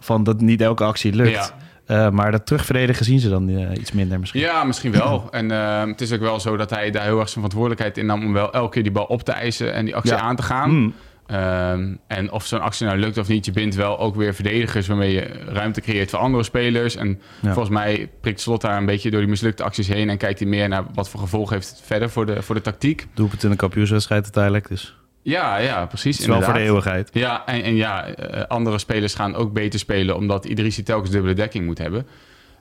Van 0.00 0.24
dat 0.24 0.40
niet 0.40 0.60
elke 0.60 0.84
actie 0.84 1.12
lukt. 1.12 1.30
Ja. 1.30 1.50
Eh, 1.86 2.10
maar 2.10 2.30
dat 2.30 2.46
terugverdedigen 2.46 3.04
zien 3.04 3.20
ze 3.20 3.28
dan 3.28 3.48
eh, 3.48 3.70
iets 3.80 3.92
minder 3.92 4.20
misschien. 4.20 4.40
Ja, 4.40 4.64
misschien 4.64 4.92
wel. 4.92 5.28
En 5.30 5.50
het 5.88 6.00
is 6.00 6.12
ook 6.12 6.20
wel 6.20 6.40
zo 6.40 6.56
dat 6.56 6.70
hij 6.70 6.90
daar 6.90 7.04
heel 7.04 7.18
erg 7.18 7.28
zijn 7.28 7.44
verantwoordelijkheid 7.44 7.98
in 7.98 8.06
nam... 8.06 8.24
om 8.24 8.32
wel 8.32 8.52
elke 8.52 8.70
keer 8.70 8.82
die 8.82 8.92
bal 8.92 9.04
op 9.04 9.22
te 9.22 9.32
eisen 9.32 9.72
en 9.74 9.84
die 9.84 9.96
actie 9.96 10.12
Ja. 10.12 10.18
aan 10.18 10.36
te 10.36 10.42
gaan. 10.42 10.68
Hmm. 10.68 10.94
Ehm, 11.26 11.94
en 12.06 12.32
of 12.32 12.46
zo'n 12.46 12.60
actie 12.60 12.86
nou 12.86 12.98
lukt 12.98 13.18
of 13.18 13.28
niet, 13.28 13.44
je 13.44 13.52
bindt 13.52 13.74
wel 13.74 13.98
ook 13.98 14.14
weer 14.14 14.34
verdedigers... 14.34 14.86
waarmee 14.86 15.12
je 15.12 15.20
ruimte 15.48 15.80
creëert 15.80 16.10
voor 16.10 16.18
andere 16.18 16.44
spelers. 16.44 16.96
En 16.96 17.20
Ja. 17.40 17.52
volgens 17.52 17.74
mij 17.74 18.10
prikt 18.20 18.40
Slot 18.40 18.60
daar 18.60 18.76
een 18.76 18.86
beetje 18.86 19.10
door 19.10 19.20
die 19.20 19.28
mislukte 19.28 19.62
acties 19.62 19.88
heen... 19.88 20.08
en 20.10 20.18
kijkt 20.18 20.38
hij 20.38 20.48
meer 20.48 20.68
naar 20.68 20.84
wat 20.94 21.08
voor 21.08 21.20
gevolg 21.20 21.50
heeft 21.50 21.68
het 21.68 21.80
verder 21.84 22.10
voor 22.10 22.26
de, 22.26 22.42
voor 22.42 22.54
de 22.54 22.60
tactiek. 22.60 23.06
Doelpunt 23.14 23.42
in 23.44 23.50
een 23.50 23.56
kampioenswedstrijd 23.56 24.22
uiteindelijk. 24.22 24.68
Dus 24.68 24.96
Ja, 25.22 25.56
ja, 25.56 25.86
precies. 25.86 26.12
het 26.16 26.20
is 26.26 26.32
wel 26.32 26.42
voor 26.42 26.52
de 26.54 26.60
eeuwigheid. 26.60 27.10
Ja, 27.12 27.46
en, 27.46 27.62
en 27.62 27.74
ja, 27.76 28.06
eh, 28.06 28.42
andere 28.48 28.78
spelers 28.78 29.14
gaan 29.14 29.34
ook 29.34 29.52
beter 29.52 29.78
spelen... 29.78 30.16
omdat 30.16 30.44
Idrissi 30.44 30.82
telkens 30.82 31.10
dubbele 31.10 31.34
dekking 31.34 31.66
moet 31.66 31.78
hebben. 31.78 32.06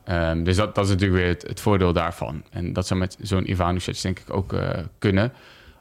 Ehm, 0.06 0.44
dus 0.44 0.56
dat, 0.56 0.76
dat 0.76 0.86
is 0.86 0.92
natuurlijk 0.92 1.20
weer 1.22 1.30
het, 1.30 1.42
het 1.48 1.60
voordeel 1.62 1.94
daarvan. 1.94 2.44
En 2.52 2.74
dat 2.74 2.88
zou 2.88 3.00
met 3.00 3.18
zo'n 3.22 3.50
Ivanovic 3.50 4.02
denk 4.02 4.20
ik 4.20 4.34
ook 4.34 4.54
eh, 4.54 4.70
kunnen. 5.00 5.34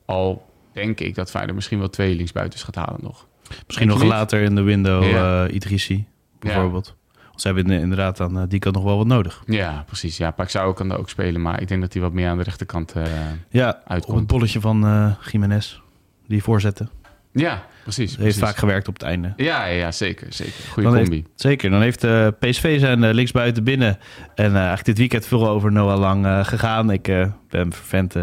Al 0.04 0.50
denk 0.73 1.00
ik 1.00 1.14
dat 1.14 1.31
Feyenoord 1.31 1.55
misschien 1.55 1.79
wel 1.79 1.88
twee 1.91 2.14
linksbuitens 2.14 2.62
gaat 2.62 2.75
halen 2.75 3.00
nog. 3.02 3.26
Misschien 3.67 3.88
nog 3.88 3.99
niet? 4.00 4.09
later 4.09 4.43
in 4.43 4.55
de 4.55 4.62
window 4.62 5.05
Ja. 5.11 5.45
eh 5.47 5.55
Idrissi, 5.55 6.07
bijvoorbeeld. 6.38 6.95
Want 7.29 7.41
ze 7.41 7.47
hebben 7.49 7.71
inderdaad 7.81 8.21
aan 8.21 8.38
eh, 8.38 8.43
die 8.49 8.59
kant 8.59 8.75
nog 8.75 8.85
wel 8.85 8.97
wat 8.97 9.07
nodig. 9.07 9.43
Ja, 9.47 9.83
precies. 9.87 10.17
Ja, 10.17 10.31
Paxao 10.31 10.73
kan 10.73 10.91
er 10.93 10.99
ook 10.99 11.09
spelen, 11.09 11.43
maar 11.43 11.61
ik 11.61 11.69
denk 11.69 11.81
dat 11.81 11.93
hij 11.93 12.02
wat 12.02 12.12
meer 12.12 12.29
aan 12.29 12.37
de 12.37 12.43
rechterkant 12.43 12.93
eh, 12.93 13.02
Ja, 13.50 13.69
op 13.69 13.75
het 13.75 13.88
uitkomt. 13.88 14.26
bolletje 14.26 14.61
van 14.61 14.85
eh 14.87 15.11
Jiménez. 15.31 15.81
Die 16.26 16.43
voorzetten. 16.43 16.91
Ja, 17.33 17.62
precies. 17.83 18.11
heeft 18.11 18.21
precies. 18.23 18.43
vaak 18.43 18.57
gewerkt 18.57 18.88
op 18.88 18.95
het 18.95 19.02
einde. 19.02 19.33
Ja, 19.37 19.64
ja, 19.67 19.75
ja, 19.76 19.93
zeker. 19.93 20.26
zeker. 20.33 20.52
Goede 20.73 20.88
combi. 20.88 21.14
heeft- 21.17 21.29
zeker. 21.35 21.71
Dan 21.71 21.81
heeft 21.81 22.05
eh, 22.05 22.29
PSV 22.38 22.81
zijn 22.81 23.11
linksbuiten 23.11 23.64
binnen. 23.64 23.99
En 24.35 24.52
eigenlijk 24.55 24.85
dit 24.85 24.99
weekend 24.99 25.26
veel 25.26 25.49
over 25.49 25.73
Noah 25.73 25.99
Lang 25.99 26.47
gegaan. 26.47 26.91
Ik 26.91 27.02
ben 27.02 27.33
een 27.50 27.73
vervent 27.73 28.14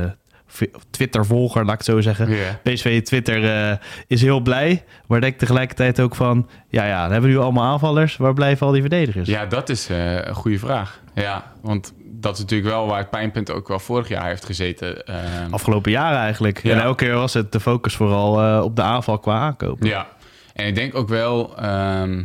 Twitter-volger, 0.90 1.62
laat 1.66 1.72
ik 1.72 1.78
het 1.78 1.88
zo 1.88 2.02
zeggen. 2.02 2.30
Ja. 2.30 2.60
PSV 2.64 3.02
Twitter 3.02 3.70
eh, 3.70 3.78
is 4.08 4.22
heel 4.22 4.40
blij. 4.40 4.84
Maar 5.08 5.22
denk 5.22 5.38
tegelijkertijd 5.38 6.00
ook 6.00 6.16
van... 6.16 6.50
Ja, 6.70 6.86
ja, 6.86 7.02
dan 7.02 7.12
hebben 7.12 7.30
we 7.30 7.36
nu 7.36 7.42
allemaal 7.42 7.72
aanvallers. 7.72 8.18
Waar 8.18 8.34
blijven 8.34 8.66
al 8.66 8.72
die 8.72 8.82
verdedigers? 8.82 9.28
Ja, 9.28 9.46
dat 9.46 9.70
is 9.70 9.90
eh, 9.90 10.16
een 10.16 10.36
goede 10.36 10.60
vraag. 10.60 11.02
Ja, 11.14 11.52
want 11.62 11.94
dat 12.06 12.34
is 12.34 12.40
natuurlijk 12.40 12.70
wel 12.70 12.88
waar 12.88 12.98
het 12.98 13.10
pijnpunt 13.10 13.52
ook 13.52 13.68
wel 13.68 13.80
vorig 13.80 14.08
jaar 14.08 14.26
heeft 14.26 14.46
gezeten. 14.46 15.06
Ehm, 15.06 15.54
Afgelopen 15.54 15.92
jaren 15.92 16.20
eigenlijk. 16.20 16.64
Ja. 16.64 16.74
En 16.74 16.82
elke 16.82 17.06
keer 17.06 17.14
was 17.14 17.34
het 17.34 17.52
de 17.52 17.60
focus 17.60 17.96
vooral 17.96 18.42
eh, 18.42 18.64
op 18.64 18.76
de 18.76 18.82
aanval 18.82 19.20
qua 19.20 19.40
aankopen. 19.40 19.88
Ja, 19.88 20.08
en 20.54 20.68
ik 20.68 20.76
denk 20.76 20.96
ook 20.96 21.10
wel, 21.10 21.58
ehm, 21.58 22.24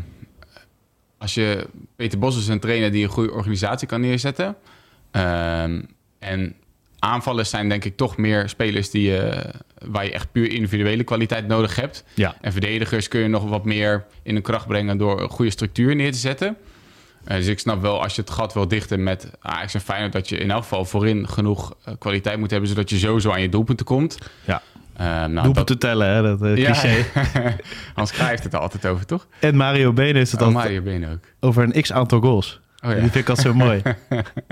als 1.19 1.35
je 1.35 1.67
Peter 1.97 2.19
Bos 2.19 2.39
is 2.39 2.49
een 2.49 2.61
trainer 2.61 2.91
die 2.91 3.05
een 3.05 3.11
goede 3.11 3.33
organisatie 3.33 3.89
kan 3.89 4.01
neerzetten. 4.01 4.57
Ehm, 5.11 5.83
en 6.19 6.55
aanvallers 7.05 7.51
zijn 7.51 7.69
denk 7.69 7.85
ik 7.85 7.97
toch 7.97 8.17
meer 8.17 8.49
spelers 8.49 8.91
die, 8.91 9.19
eh, 9.19 9.51
waar 9.85 10.05
je 10.05 10.13
echt 10.13 10.33
puur 10.33 10.51
individuele 10.51 11.05
kwaliteit 11.05 11.47
nodig 11.47 11.77
hebt. 11.77 12.05
Ja. 12.15 12.35
En 12.41 12.53
verdedigers 12.53 13.09
kun 13.09 13.21
je 13.21 13.29
nog 13.29 13.45
wat 13.49 13.65
meer 13.65 14.05
in 14.23 14.35
de 14.35 14.41
kracht 14.41 14.67
brengen 14.67 14.99
door 14.99 15.21
een 15.23 15.29
goede 15.29 15.51
structuur 15.51 15.97
neer 15.97 16.13
te 16.13 16.19
zetten. 16.19 16.57
Eh, 17.25 17.37
dus 17.37 17.47
ik 17.47 17.59
snap 17.59 17.83
wel, 17.83 18.03
als 18.03 18.15
je 18.15 18.21
het 18.21 18.31
gat 18.31 18.55
wil 18.55 18.69
dichten 18.69 19.03
met 19.03 19.31
Ajax 19.41 19.75
en 19.75 19.81
Feyenoord... 19.81 20.13
dat 20.13 20.29
je 20.29 20.37
in 20.37 20.51
elk 20.51 20.63
geval 20.63 20.85
voorin 20.85 21.29
genoeg 21.29 21.75
eh, 21.85 21.95
kwaliteit 21.99 22.39
moet 22.39 22.51
hebben... 22.51 22.69
zodat 22.69 22.91
je 22.91 22.99
sowieso 22.99 23.31
aan 23.31 23.41
je 23.41 23.49
doelpunten 23.49 23.87
komt. 23.87 24.19
Ja. 24.45 24.63
Eh, 24.97 25.05
nou, 25.07 25.33
Doelpunt 25.33 25.55
dat- 25.55 25.67
te 25.67 25.79
tellen, 25.79 26.09
hè? 26.09 26.23
dat 26.23 26.59
Ja, 26.59 26.65
cliché. 26.71 27.05
Hans 27.95 28.13
heeft 28.17 28.43
het 28.45 28.53
er 28.53 28.59
altijd 28.59 28.87
over, 28.87 29.07
toch? 29.07 29.27
En 29.41 29.57
Mario 29.57 29.93
Bene 29.93 30.19
heeft 30.19 30.31
het 30.31 30.41
Oh, 30.43 30.55
altijd 30.55 30.85
Mario 30.85 31.09
ook. 31.13 31.19
over 31.41 31.63
een 31.63 31.83
x-aantal 31.83 32.21
goals. 32.21 32.61
Oh 32.85 32.91
ja. 32.91 32.99
Die 33.01 33.11
vind 33.11 33.15
ik 33.15 33.29
altijd 33.29 33.47
zo 33.47 33.55
mooi. 33.65 33.83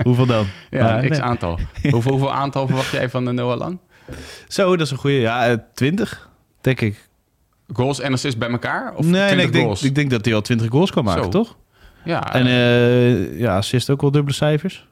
Hoeveel 0.03 0.25
dan? 0.25 0.45
Ja, 0.69 0.83
Maar, 0.83 1.01
nee. 1.01 1.09
x-aantal. 1.09 1.59
hoeveel, 1.91 2.11
hoeveel 2.11 2.33
aantal 2.33 2.67
verwacht 2.67 2.91
jij 2.91 3.09
van 3.09 3.25
de 3.25 3.31
Noah 3.31 3.57
Lang? 3.57 3.79
Zo, 4.47 4.69
dat 4.77 4.85
is 4.85 4.91
een 4.91 4.97
goede. 4.97 5.15
Ja, 5.19 5.47
eh, 5.47 5.57
20, 5.73 6.29
denk 6.61 6.81
ik. 6.81 7.07
Goals 7.73 7.99
en 7.99 8.13
assists 8.13 8.37
bij 8.37 8.49
elkaar? 8.49 8.93
Of 8.95 9.05
nee, 9.05 9.11
20 9.27 9.35
nee 9.35 9.45
ik, 9.45 9.51
denk, 9.51 9.63
goals? 9.63 9.83
ik 9.83 9.95
denk 9.95 10.09
dat 10.09 10.25
hij 10.25 10.33
al 10.33 10.41
20 10.41 10.69
goals 10.69 10.91
kan 10.91 11.03
maken, 11.03 11.23
Zo. 11.23 11.29
toch? 11.29 11.57
ja, 12.03 12.33
En 12.33 12.47
eh 12.47 13.39
ja, 13.39 13.55
assist 13.57 13.89
ook 13.89 14.01
wel 14.01 14.11
dubbele 14.11 14.35
cijfers. 14.35 14.87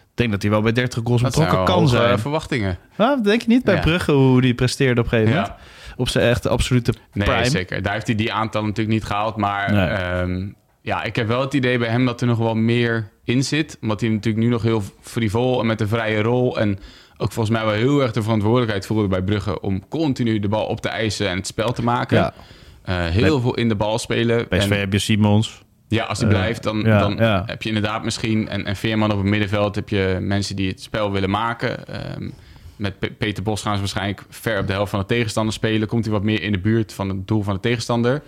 Ik 0.00 0.22
denk 0.22 0.30
dat 0.30 0.42
hij 0.42 0.50
wel 0.50 0.62
bij 0.62 0.72
30 0.72 1.00
goals 1.04 1.22
betrokken 1.22 1.64
kan 1.64 1.88
zijn. 1.88 2.18
verwachtingen. 2.18 2.78
Nou, 2.96 3.22
denk 3.22 3.40
je 3.42 3.48
niet 3.48 3.64
bij 3.64 3.74
Ja. 3.74 3.80
Brugge 3.80 4.12
hoe 4.12 4.40
die 4.40 4.54
presteerde 4.54 5.00
op 5.00 5.06
een 5.06 5.10
gegeven 5.12 5.32
moment? 5.34 5.48
Ja. 5.48 5.56
Op 5.96 6.08
zijn 6.08 6.28
echte 6.28 6.48
absolute 6.48 6.94
Nee, 7.12 7.26
prime. 7.28 7.50
zeker. 7.50 7.82
Daar 7.82 7.92
heeft 7.92 8.06
hij 8.06 8.16
die 8.16 8.32
aantallen 8.32 8.68
natuurlijk 8.68 8.96
niet 8.96 9.04
gehaald. 9.06 9.36
Maar 9.36 9.72
Nee. 9.72 9.86
ehm, 9.88 10.48
ja, 10.86 11.02
ik 11.02 11.16
heb 11.16 11.26
wel 11.28 11.40
het 11.40 11.54
idee 11.54 11.78
bij 11.78 11.88
hem 11.88 12.04
dat 12.04 12.20
er 12.20 12.26
nog 12.26 12.38
wel 12.38 12.54
meer 12.54 13.08
in 13.24 13.44
zit. 13.44 13.78
Omdat 13.80 14.00
hij 14.00 14.10
natuurlijk 14.10 14.44
nu 14.44 14.50
nog 14.50 14.62
heel 14.62 14.82
frivol 15.00 15.60
en 15.60 15.66
met 15.66 15.80
een 15.80 15.88
vrije 15.88 16.22
rol... 16.22 16.58
en 16.58 16.78
ook 17.16 17.32
volgens 17.32 17.56
mij 17.56 17.64
wel 17.66 17.74
heel 17.74 18.02
erg 18.02 18.12
de 18.12 18.22
verantwoordelijkheid 18.22 18.86
voelde 18.86 19.08
bij 19.08 19.22
Brugge... 19.22 19.60
om 19.60 19.88
continu 19.88 20.38
de 20.38 20.48
bal 20.48 20.66
op 20.66 20.80
te 20.80 20.88
eisen 20.88 21.28
en 21.28 21.36
het 21.36 21.46
spel 21.46 21.72
te 21.72 21.82
maken. 21.82 22.16
Ja. 22.16 22.34
Eh, 22.82 23.04
heel 23.06 23.40
veel 23.40 23.54
in 23.54 23.68
de 23.68 23.74
bal 23.74 23.98
spelen. 23.98 24.46
Bij 24.48 24.58
En- 24.58 24.72
heb 24.72 24.92
je 24.92 24.98
Simons. 24.98 25.62
Ja, 25.88 26.04
als 26.04 26.18
hij 26.20 26.28
Eh, 26.28 26.34
blijft, 26.34 26.62
dan, 26.62 26.80
ja, 26.80 26.98
dan 26.98 27.16
ja. 27.16 27.42
heb 27.46 27.62
je 27.62 27.68
inderdaad 27.68 28.04
misschien... 28.04 28.48
En, 28.48 28.64
en 28.64 28.76
Veerman 28.76 29.10
op 29.12 29.18
het 29.18 29.26
middenveld 29.26 29.74
heb 29.74 29.88
je 29.88 30.18
mensen 30.20 30.56
die 30.56 30.68
het 30.68 30.80
spel 30.82 31.12
willen 31.12 31.30
maken. 31.30 31.86
Ehm, 31.88 32.30
met 32.76 32.98
Pe- 32.98 33.10
Peter 33.18 33.42
Bos 33.42 33.62
gaan 33.62 33.74
ze 33.74 33.80
waarschijnlijk 33.80 34.22
ver 34.28 34.60
op 34.60 34.66
de 34.66 34.72
helft 34.72 34.90
van 34.90 35.00
de 35.00 35.06
tegenstander 35.06 35.52
spelen. 35.54 35.88
Komt 35.88 36.04
hij 36.04 36.12
wat 36.12 36.22
meer 36.22 36.42
in 36.42 36.52
de 36.52 36.58
buurt 36.58 36.92
van 36.92 37.08
het 37.08 37.28
doel 37.28 37.42
van 37.42 37.54
de 37.54 37.60
tegenstander. 37.60 38.22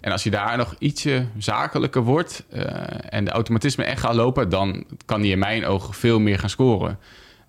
En 0.00 0.12
als 0.12 0.22
je 0.22 0.30
daar 0.30 0.56
nog 0.56 0.74
ietsje 0.78 1.26
zakelijker 1.38 2.02
wordt... 2.02 2.44
eh, 2.50 2.62
en 3.08 3.24
de 3.24 3.30
automatisme 3.30 3.84
echt 3.84 4.00
gaat 4.00 4.14
lopen... 4.14 4.48
dan 4.48 4.84
kan 5.04 5.20
hij 5.20 5.28
in 5.28 5.38
mijn 5.38 5.66
ogen 5.66 5.94
veel 5.94 6.20
meer 6.20 6.38
gaan 6.38 6.48
scoren. 6.50 6.98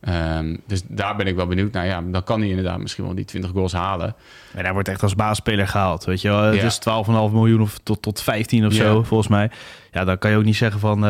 Ehm, 0.01 0.55
dus 0.67 0.81
daar 0.87 1.15
ben 1.15 1.27
ik 1.27 1.35
wel 1.35 1.47
benieuwd 1.47 1.71
naar. 1.73 1.85
Ja, 1.85 2.01
dan 2.01 2.23
kan 2.23 2.39
hij 2.39 2.49
inderdaad 2.49 2.77
misschien 2.79 3.03
wel 3.05 3.15
die 3.15 3.25
20 3.25 3.51
goals 3.51 3.73
halen. 3.73 4.15
En 4.53 4.63
hij 4.63 4.73
wordt 4.73 4.87
echt 4.87 5.03
als 5.03 5.15
baasspeler 5.15 5.67
gehaald, 5.67 6.05
weet 6.05 6.21
je 6.21 6.27
wel. 6.29 6.41
Het 6.41 6.55
Ja. 6.55 6.63
is 6.65 6.77
12,5 6.77 7.31
miljoen 7.33 7.61
of 7.61 7.79
tot, 7.83 8.01
tot 8.01 8.21
15 8.21 8.65
of 8.65 8.73
Ja. 8.73 8.83
zo, 8.83 9.03
volgens 9.03 9.29
mij. 9.29 9.49
Ja, 9.91 10.03
dan 10.03 10.17
kan 10.17 10.31
je 10.31 10.37
ook 10.37 10.43
niet 10.43 10.55
zeggen 10.55 10.79
van, 10.79 11.05
eh, 11.05 11.09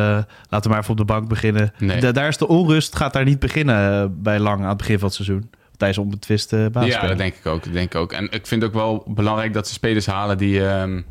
laten 0.50 0.62
we 0.62 0.70
maar 0.70 0.78
even 0.80 0.92
op 0.92 0.98
de 0.98 1.06
bank 1.06 1.28
beginnen. 1.28 1.74
Nee. 1.78 2.00
Da- 2.00 2.12
daar 2.12 2.28
is 2.28 2.38
de 2.38 2.48
onrust, 2.48 2.96
gaat 2.96 3.14
daar 3.14 3.26
niet 3.26 3.40
beginnen 3.40 4.02
eh, 4.04 4.08
bij 4.12 4.40
Lang 4.40 4.62
aan 4.62 4.68
het 4.70 4.78
begin 4.78 4.98
van 5.00 5.08
het 5.08 5.16
seizoen. 5.16 5.50
Tijdens 5.78 6.00
onbetwiste 6.00 6.72
uh, 6.76 6.84
Ja, 6.88 7.08
dat 7.08 7.18
denk 7.18 7.36
ik 7.36 7.46
ook. 7.46 7.64
Dat 7.64 7.74
denk 7.74 7.94
ik 7.94 8.00
ook. 8.00 8.12
En 8.12 8.32
ik 8.32 8.48
vind 8.48 8.64
ook 8.64 8.74
wel 8.74 9.04
belangrijk 9.08 9.54
dat 9.54 9.68
ze 9.68 9.74
spelers 9.74 10.06
halen 10.06 10.38
die 10.38 10.68
ehm, 10.68 11.02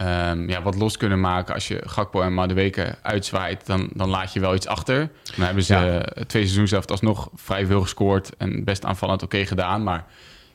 ehm, 0.00 0.48
ja, 0.48 0.62
wat 0.62 0.74
los 0.74 0.96
kunnen 0.96 1.20
maken. 1.20 1.54
Als 1.54 1.68
je 1.68 1.82
Gakpo 1.86 2.20
en 2.22 2.34
Madueke 2.34 2.94
uitzwaait, 3.02 3.66
dan, 3.66 3.90
dan 3.94 4.08
laat 4.08 4.32
je 4.32 4.40
wel 4.40 4.54
iets 4.54 4.66
achter. 4.66 5.10
Dan 5.36 5.44
hebben 5.44 5.64
ze 5.64 5.74
Ja. 5.74 6.00
eh, 6.00 6.22
twee 6.24 6.42
seizoens 6.42 6.70
zelf 6.70 6.86
alsnog 6.86 7.30
vrij 7.34 7.66
veel 7.66 7.80
gescoord 7.80 8.36
en 8.36 8.64
best 8.64 8.84
aanvallend 8.84 9.22
oké 9.22 9.46
gedaan. 9.46 9.82
Maar 9.82 10.04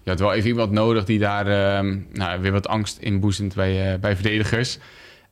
je 0.04 0.10
had 0.10 0.20
wel 0.20 0.34
even 0.34 0.50
iemand 0.50 0.72
nodig 0.72 1.04
die 1.06 1.20
daar 1.20 1.48
ehm, 1.48 1.98
nou, 2.14 2.42
weer 2.42 2.52
wat 2.52 2.68
angst 2.68 2.98
inboezemt 2.98 3.56
bij, 3.56 3.94
eh, 3.94 4.00
bij 4.00 4.16
verdedigers. 4.16 4.78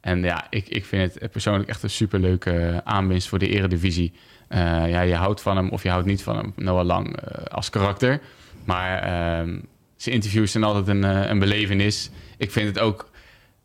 En 0.02 0.24
ja, 0.24 0.48
ik, 0.50 0.68
ik 0.70 0.86
vind 0.86 1.14
het 1.20 1.32
persoonlijk 1.32 1.70
echt 1.70 1.84
een 1.84 1.90
superleuke 1.90 2.82
aanwinst 2.84 3.28
voor 3.28 3.40
de 3.40 3.48
eredivisie. 3.50 4.14
Eh, 4.48 4.60
ja, 4.90 5.02
je 5.02 5.16
houdt 5.16 5.42
van 5.42 5.56
hem 5.56 5.70
of 5.70 5.84
je 5.84 5.90
houdt 5.90 6.06
niet 6.06 6.24
van 6.24 6.36
hem, 6.38 6.54
Noah 6.56 6.86
Lang, 6.86 7.18
eh, 7.20 7.44
als 7.46 7.70
karakter. 7.70 8.20
Maar 8.66 9.00
ehm, 9.02 9.60
zijn 9.96 10.16
interviews 10.16 10.52
zijn 10.52 10.64
altijd 10.64 10.88
een, 10.88 11.04
eh, 11.04 11.30
een 11.30 11.40
belevenis. 11.40 12.10
Ik 12.38 12.52
vind 12.52 12.68
het 12.68 12.80
ook... 12.80 13.12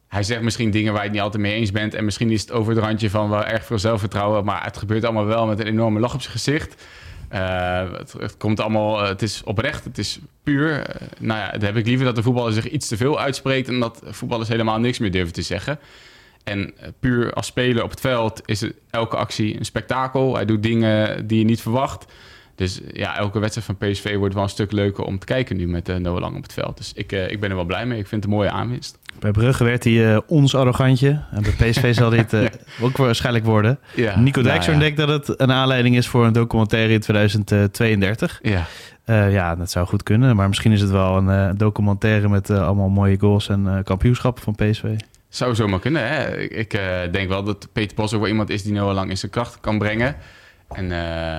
Hij 0.09 0.23
zegt 0.23 0.43
misschien 0.43 0.71
dingen 0.71 0.93
waar 0.93 1.03
je 1.03 1.07
het 1.07 1.17
niet 1.17 1.25
altijd 1.25 1.43
mee 1.43 1.55
eens 1.55 1.71
bent. 1.71 1.95
En 1.95 2.05
misschien 2.05 2.31
is 2.31 2.41
het 2.41 2.53
over 2.53 2.75
het 2.75 2.85
randje 2.85 3.11
van 3.11 3.31
wel 3.31 3.45
erg 3.45 3.65
veel 3.65 3.79
zelfvertrouwen. 3.79 4.45
Maar 4.45 4.65
het 4.65 4.77
gebeurt 4.77 5.05
allemaal 5.05 5.27
wel 5.27 5.47
met 5.47 5.61
een 5.61 5.67
enorme 5.67 6.00
lach 6.00 6.15
op 6.15 6.21
zijn 6.21 6.33
gezicht. 6.33 6.87
Eh, 7.29 7.93
het, 8.19 8.37
komt 8.37 8.61
allemaal... 8.61 9.03
eh, 9.03 9.09
het 9.09 9.23
is 9.23 9.43
oprecht, 9.45 9.85
het 9.85 9.99
is 9.99 10.19
puur. 10.43 10.81
Eh, 10.81 11.07
nou 11.19 11.41
ja, 11.41 11.50
dan 11.50 11.62
heb 11.62 11.77
ik 11.77 11.87
liever 11.87 12.07
dat 12.07 12.17
de 12.17 12.23
voetballer 12.23 12.53
zich 12.53 12.69
iets 12.69 12.88
te 12.88 12.97
veel 12.97 13.21
uitspreekt... 13.21 13.69
en 13.69 13.81
dat 13.81 14.03
voetballers 14.05 14.49
helemaal 14.49 14.79
niks 14.79 14.99
meer 14.99 15.11
durven 15.11 15.33
te 15.33 15.43
zeggen. 15.43 15.79
En 16.45 16.75
puur 17.00 17.33
als 17.33 17.47
speler 17.47 17.83
op 17.83 17.91
het 17.91 18.00
veld 18.00 18.43
is 18.45 18.71
elke 18.91 19.17
actie 19.17 19.59
een 19.59 19.65
spektakel. 19.65 20.35
Hij 20.35 20.45
doet 20.45 20.62
dingen 20.62 21.27
die 21.27 21.38
je 21.38 21.45
niet 21.45 21.62
verwacht. 21.62 22.07
Dus 22.59 22.81
ja, 22.93 23.17
elke 23.17 23.38
wedstrijd 23.38 23.67
van 23.67 23.88
PSV 23.88 24.17
wordt 24.17 24.35
wel 24.35 24.43
een 24.43 24.49
stuk 24.49 24.73
leuker 24.73 25.05
om 25.05 25.19
te 25.19 25.27
kijken 25.27 25.57
nu 25.57 25.69
met 25.69 25.88
uh, 25.88 25.97
Noah 25.97 26.21
Lang 26.21 26.37
op 26.37 26.43
het 26.43 26.53
veld. 26.53 26.77
Dus 26.77 26.93
ik, 26.95 27.12
uh, 27.12 27.31
ik 27.31 27.41
ben 27.41 27.50
er 27.50 27.57
wel 27.57 27.65
blij 27.65 27.87
mee. 27.87 27.99
Ik 27.99 28.07
vind 28.07 28.23
het 28.23 28.33
een 28.33 28.37
mooie 28.37 28.50
aanwinst. 28.50 28.99
Bij 29.19 29.31
Brugge 29.31 29.65
werd 29.65 29.85
hij 29.85 29.93
uh, 29.93 30.19
ons 30.27 30.55
arrogantje. 30.55 31.23
En 31.31 31.43
bij 31.43 31.71
PSV 31.71 31.95
zal 32.00 32.11
dit 32.11 32.33
uh, 32.33 32.45
ook 32.81 32.97
waarschijnlijk 32.97 33.45
worden. 33.45 33.79
Ja, 33.95 34.19
Nico 34.19 34.41
nou 34.41 34.53
Dijkshoorn 34.53 34.79
ja. 34.79 34.85
denkt 34.85 34.99
dat 34.99 35.09
het 35.09 35.41
een 35.41 35.53
aanleiding 35.53 35.97
is 35.97 36.09
voor 36.09 36.25
een 36.25 36.33
documentaire 36.33 36.93
in 36.93 37.00
2032. 37.00 38.38
Ja. 38.43 38.67
Uh, 39.07 39.33
ja, 39.33 39.57
dat 39.57 39.71
zou 39.71 39.87
goed 39.87 40.03
kunnen. 40.03 40.37
Maar 40.37 40.49
misschien 40.49 40.73
is 40.73 40.81
het 40.81 40.91
wel 40.91 41.17
een 41.17 41.29
uh, 41.29 41.50
documentaire 41.57 42.29
met 42.29 42.50
uh, 42.50 42.67
allemaal 42.67 42.88
mooie 42.88 43.19
goals 43.19 43.49
en 43.49 43.65
uh, 43.65 43.79
kampioenschappen 43.85 44.43
van 44.43 44.55
PSV. 44.55 44.85
Zou 45.29 45.55
zomaar 45.55 45.81
kunnen. 45.81 46.09
Hè? 46.09 46.37
Ik, 46.37 46.50
ik 46.50 46.75
uh, 46.75 46.81
denk 47.12 47.29
wel 47.29 47.43
dat 47.43 47.69
Peter 47.73 47.97
Bos 47.97 48.15
ook 48.15 48.21
wel 48.21 48.29
iemand 48.29 48.50
is 48.50 48.62
die 48.62 48.73
Noah 48.73 48.95
Lang 48.95 49.11
in 49.11 49.19
zijn 49.19 49.31
kracht 49.31 49.61
kan 49.61 49.79
brengen. 49.79 50.17
En 50.69 50.85
uh, 50.85 51.38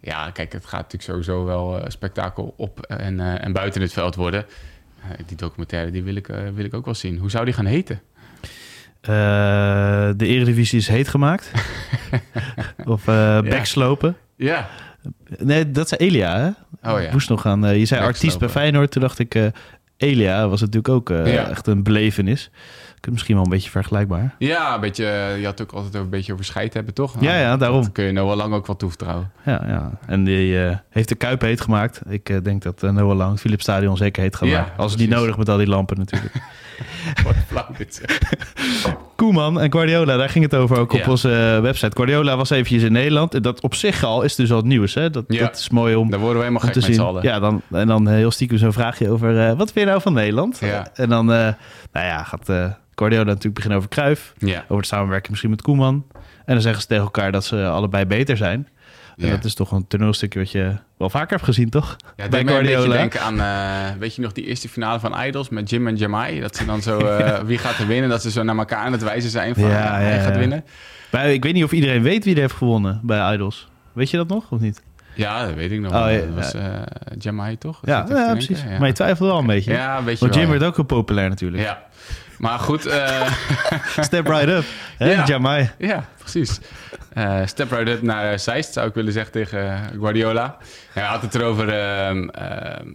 ja, 0.00 0.30
kijk, 0.30 0.52
het 0.52 0.66
gaat 0.66 0.92
natuurlijk 0.92 1.02
sowieso 1.02 1.44
wel 1.44 1.78
uh, 1.78 1.84
spektakel 1.88 2.54
op 2.56 2.80
en, 2.80 3.18
uh, 3.18 3.44
en 3.44 3.52
buiten 3.52 3.80
het 3.82 3.92
veld 3.92 4.14
worden. 4.14 4.44
Die 5.26 5.36
documentaire 5.36 5.90
die 5.90 6.02
wil, 6.02 6.14
ik, 6.14 6.26
wil 6.54 6.64
ik 6.64 6.74
ook 6.74 6.84
wel 6.84 6.94
zien. 6.94 7.18
Hoe 7.18 7.30
zou 7.30 7.44
die 7.44 7.54
gaan 7.54 7.66
heten? 7.66 8.00
Uh, 9.02 9.08
de 10.16 10.26
Eredivisie 10.26 10.78
is 10.78 10.88
heet 10.88 11.08
gemaakt. 11.08 11.50
of 12.84 13.06
uh, 13.06 13.40
backslopen. 13.40 14.16
Ja. 14.36 14.68
Nee, 15.38 15.70
dat 15.70 15.92
is 15.92 15.98
Elia, 15.98 16.38
hè? 16.38 16.48
Oh 16.92 17.02
ja. 17.02 17.12
Moest 17.12 17.28
nog 17.28 17.40
gaan. 17.40 17.64
Uh, 17.64 17.78
je 17.78 17.84
zei 17.84 18.04
artiest 18.04 18.38
bij 18.38 18.48
Feyenoord. 18.48 18.90
Toen 18.90 19.02
dacht 19.02 19.18
ik, 19.18 19.50
Elia 19.96 20.48
was 20.48 20.60
natuurlijk 20.60 20.88
ook 20.88 21.08
ja. 21.08 21.48
echt 21.48 21.66
een 21.66 21.82
belevenis. 21.82 22.50
Misschien 23.10 23.34
wel 23.34 23.44
een 23.44 23.50
beetje 23.50 23.70
vergelijkbaar. 23.70 24.34
Ja, 24.38 24.74
een 24.74 24.80
beetje, 24.80 25.04
je 25.38 25.44
had 25.44 25.62
ook 25.62 25.72
altijd 25.72 25.94
een 25.94 26.08
beetje 26.08 26.32
over 26.32 26.44
scheid 26.44 26.74
hebben, 26.74 26.94
toch? 26.94 27.14
Nou, 27.14 27.26
ja, 27.26 27.40
ja, 27.40 27.56
daarom. 27.56 27.82
Dat 27.82 27.92
kun 27.92 28.04
je 28.04 28.12
Noah 28.12 28.36
Lang 28.36 28.54
ook 28.54 28.66
wel 28.66 28.76
toevertrouwen. 28.76 29.30
Ja, 29.44 29.62
ja. 29.66 29.90
En 30.06 30.24
die 30.24 30.52
uh, 30.52 30.76
heeft 30.88 31.08
de 31.08 31.14
Kuip 31.14 31.40
heet 31.40 31.60
gemaakt. 31.60 32.00
Ik 32.08 32.28
uh, 32.28 32.36
denk 32.42 32.62
dat 32.62 32.82
uh, 32.82 32.90
Noah 32.90 33.16
Lang 33.16 33.38
Philips 33.38 33.62
Stadion 33.62 33.96
zeker 33.96 34.22
heet 34.22 34.36
gaat 34.36 34.48
ja, 34.48 34.60
maken. 34.60 34.76
Als 34.76 34.92
het 34.92 35.00
niet 35.00 35.10
nodig 35.10 35.36
met 35.36 35.48
al 35.48 35.56
die 35.56 35.66
lampen 35.66 35.98
natuurlijk. 35.98 36.34
Wat 37.24 37.34
flauw 37.46 37.72
dit 37.76 38.00
Koeman 39.20 39.60
en 39.60 39.72
Guardiola, 39.72 40.16
daar 40.16 40.28
ging 40.28 40.44
het 40.44 40.54
over 40.54 40.78
ook 40.78 40.92
ja. 40.92 41.00
op 41.00 41.08
onze 41.08 41.58
website. 41.62 41.96
Guardiola 41.96 42.36
was 42.36 42.50
eventjes 42.50 42.82
in 42.82 42.92
Nederland. 42.92 43.42
Dat 43.42 43.60
op 43.60 43.74
zich 43.74 44.04
al 44.04 44.22
is 44.22 44.34
dus 44.34 44.50
al 44.50 44.56
het 44.56 44.66
nieuws. 44.66 44.94
Hè? 44.94 45.10
Dat, 45.10 45.24
ja. 45.28 45.40
dat 45.40 45.56
is 45.56 45.70
mooi 45.70 45.94
om, 45.94 46.10
daar 46.10 46.20
worden 46.20 46.38
we 46.38 46.44
helemaal 46.44 46.66
gek 46.68 46.72
te 46.72 46.92
zien. 46.92 47.00
Allen. 47.00 47.22
Ja, 47.22 47.38
dan, 47.38 47.62
en 47.70 47.86
dan 47.86 48.08
heel 48.08 48.30
stiekem 48.30 48.58
zo'n 48.58 48.72
vraagje 48.72 49.10
over... 49.10 49.34
Uh, 49.34 49.48
wat 49.48 49.72
vind 49.72 49.74
je 49.74 49.84
nou 49.84 50.00
van 50.00 50.12
Nederland? 50.12 50.58
Ja. 50.60 50.88
En 50.94 51.08
dan 51.08 51.30
uh, 51.30 51.36
nou 51.92 52.06
ja, 52.06 52.22
gaat 52.22 52.48
uh, 52.48 52.66
Guardiola 52.94 53.24
natuurlijk 53.24 53.54
beginnen 53.54 53.78
over. 53.78 54.32
Ja. 54.38 54.62
Over 54.62 54.76
het 54.76 54.86
samenwerken 54.86 55.30
misschien 55.30 55.50
met 55.50 55.62
Koeman. 55.62 56.04
En 56.44 56.54
dan 56.54 56.60
zeggen 56.60 56.80
ze 56.80 56.86
tegen 56.86 57.04
elkaar 57.04 57.32
dat 57.32 57.44
ze 57.44 57.66
allebei 57.66 58.06
beter 58.06 58.36
zijn. 58.36 58.68
En 59.20 59.26
ja. 59.26 59.34
dat 59.34 59.44
is 59.44 59.54
toch 59.54 59.72
een 59.72 59.86
toneelstukje 59.86 60.38
wat 60.38 60.50
je 60.50 60.76
wel 60.96 61.10
vaker 61.10 61.30
hebt 61.30 61.44
gezien, 61.44 61.70
toch? 61.70 61.96
Ja, 62.16 62.28
Bij 62.28 62.44
Guardiola. 62.44 62.84
Een 62.84 62.90
denken 62.90 63.20
aan, 63.20 63.36
uh, 63.38 63.98
weet 63.98 64.14
je 64.14 64.22
nog, 64.22 64.32
die 64.32 64.44
eerste 64.44 64.68
finale 64.68 65.00
van 65.00 65.24
Idols 65.24 65.48
met 65.48 65.70
Jim 65.70 65.86
en 65.86 65.96
Jamai? 65.96 66.40
Dat 66.40 66.56
ze 66.56 66.64
dan 66.64 66.82
zo, 66.82 66.98
uh, 66.98 67.18
ja. 67.26 67.44
wie 67.44 67.58
gaat 67.58 67.78
er 67.78 67.86
winnen? 67.86 68.10
Dat 68.10 68.22
ze 68.22 68.30
zo 68.30 68.42
naar 68.42 68.56
elkaar 68.56 68.84
aan 68.84 68.92
het 68.92 69.02
wijzen 69.02 69.30
zijn 69.30 69.54
van 69.54 69.68
ja, 69.68 69.94
hij 69.98 70.20
gaat 70.20 70.36
winnen. 70.36 70.64
Maar 71.10 71.30
ik 71.30 71.42
weet 71.42 71.54
niet 71.54 71.64
of 71.64 71.72
iedereen 71.72 72.02
weet 72.02 72.24
wie 72.24 72.34
er 72.34 72.40
heeft 72.40 72.54
gewonnen 72.54 73.00
bij 73.02 73.34
Idols. 73.34 73.68
Weet 73.92 74.10
je 74.10 74.16
dat 74.16 74.28
nog, 74.28 74.50
of 74.50 74.60
niet? 74.60 74.82
Ja, 75.14 75.46
dat 75.46 75.54
weet 75.54 75.70
ik 75.70 75.80
nog. 75.80 75.92
Oh, 75.92 76.06
dat 76.06 76.34
was 76.34 76.54
uh, 76.54 76.62
Jamai, 77.18 77.58
toch? 77.58 77.80
Ja, 77.84 78.06
ja 78.08 78.32
precies. 78.32 78.64
Maar 78.78 78.86
je 78.86 78.92
twijfelt 78.92 79.28
wel 79.28 79.38
een 79.38 79.46
beetje. 79.46 79.72
Ja, 79.72 79.98
een 79.98 80.04
beetje 80.04 80.24
Want 80.24 80.34
Jim 80.38 80.48
werd 80.50 80.62
ook 80.62 80.76
heel 80.76 80.84
populair 80.84 81.28
natuurlijk. 81.28 81.62
Ja. 81.62 81.82
Maar 82.40 82.58
goed. 82.58 82.86
Uh... 82.86 83.32
step 84.08 84.26
right 84.26 84.48
up. 84.48 84.64
Hè, 84.96 85.12
ja. 85.12 85.24
Jamai. 85.24 85.70
Ja, 85.78 86.04
precies. 86.18 86.60
Uh, 87.18 87.46
step 87.46 87.70
right 87.70 87.88
up 87.88 88.02
naar 88.02 88.38
Zeist, 88.38 88.72
zou 88.72 88.88
ik 88.88 88.94
willen 88.94 89.12
zeggen 89.12 89.32
tegen 89.32 89.80
Guardiola. 89.98 90.56
Hij 90.92 91.02
had 91.02 91.22
het 91.22 91.34
erover... 91.34 91.68
Uh, 91.68 92.92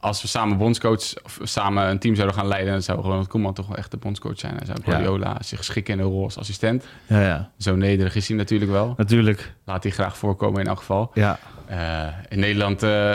als 0.00 0.22
we 0.22 0.28
samen 0.28 0.58
bondscoach 0.58 1.22
of 1.24 1.38
samen 1.42 1.88
een 1.88 1.98
team 1.98 2.14
zouden 2.14 2.36
gaan 2.36 2.46
leiden... 2.46 2.72
dan 2.72 2.82
zou 2.82 3.00
Ronald 3.00 3.28
Koeman 3.28 3.54
toch 3.54 3.66
wel 3.66 3.76
echt 3.76 3.90
de 3.90 3.96
bondscoach 3.96 4.38
zijn. 4.38 4.56
Dan 4.56 4.66
zou 4.66 4.78
Guardiola 4.84 5.28
ja. 5.28 5.42
zich 5.42 5.64
schikken 5.64 5.94
in 5.94 6.00
een 6.00 6.06
rol 6.06 6.24
als 6.24 6.38
assistent. 6.38 6.84
Ja, 7.06 7.20
ja. 7.20 7.50
Zo 7.58 7.76
nederig 7.76 8.14
is 8.14 8.28
hij 8.28 8.36
natuurlijk 8.36 8.70
wel. 8.70 8.94
Natuurlijk. 8.96 9.52
Laat 9.64 9.82
hij 9.82 9.92
graag 9.92 10.18
voorkomen 10.18 10.60
in 10.60 10.66
elk 10.66 10.78
geval. 10.78 11.10
Ja. 11.14 11.38
Uh, 11.70 12.06
in 12.28 12.38
Nederland, 12.38 12.82
uh, 12.82 13.14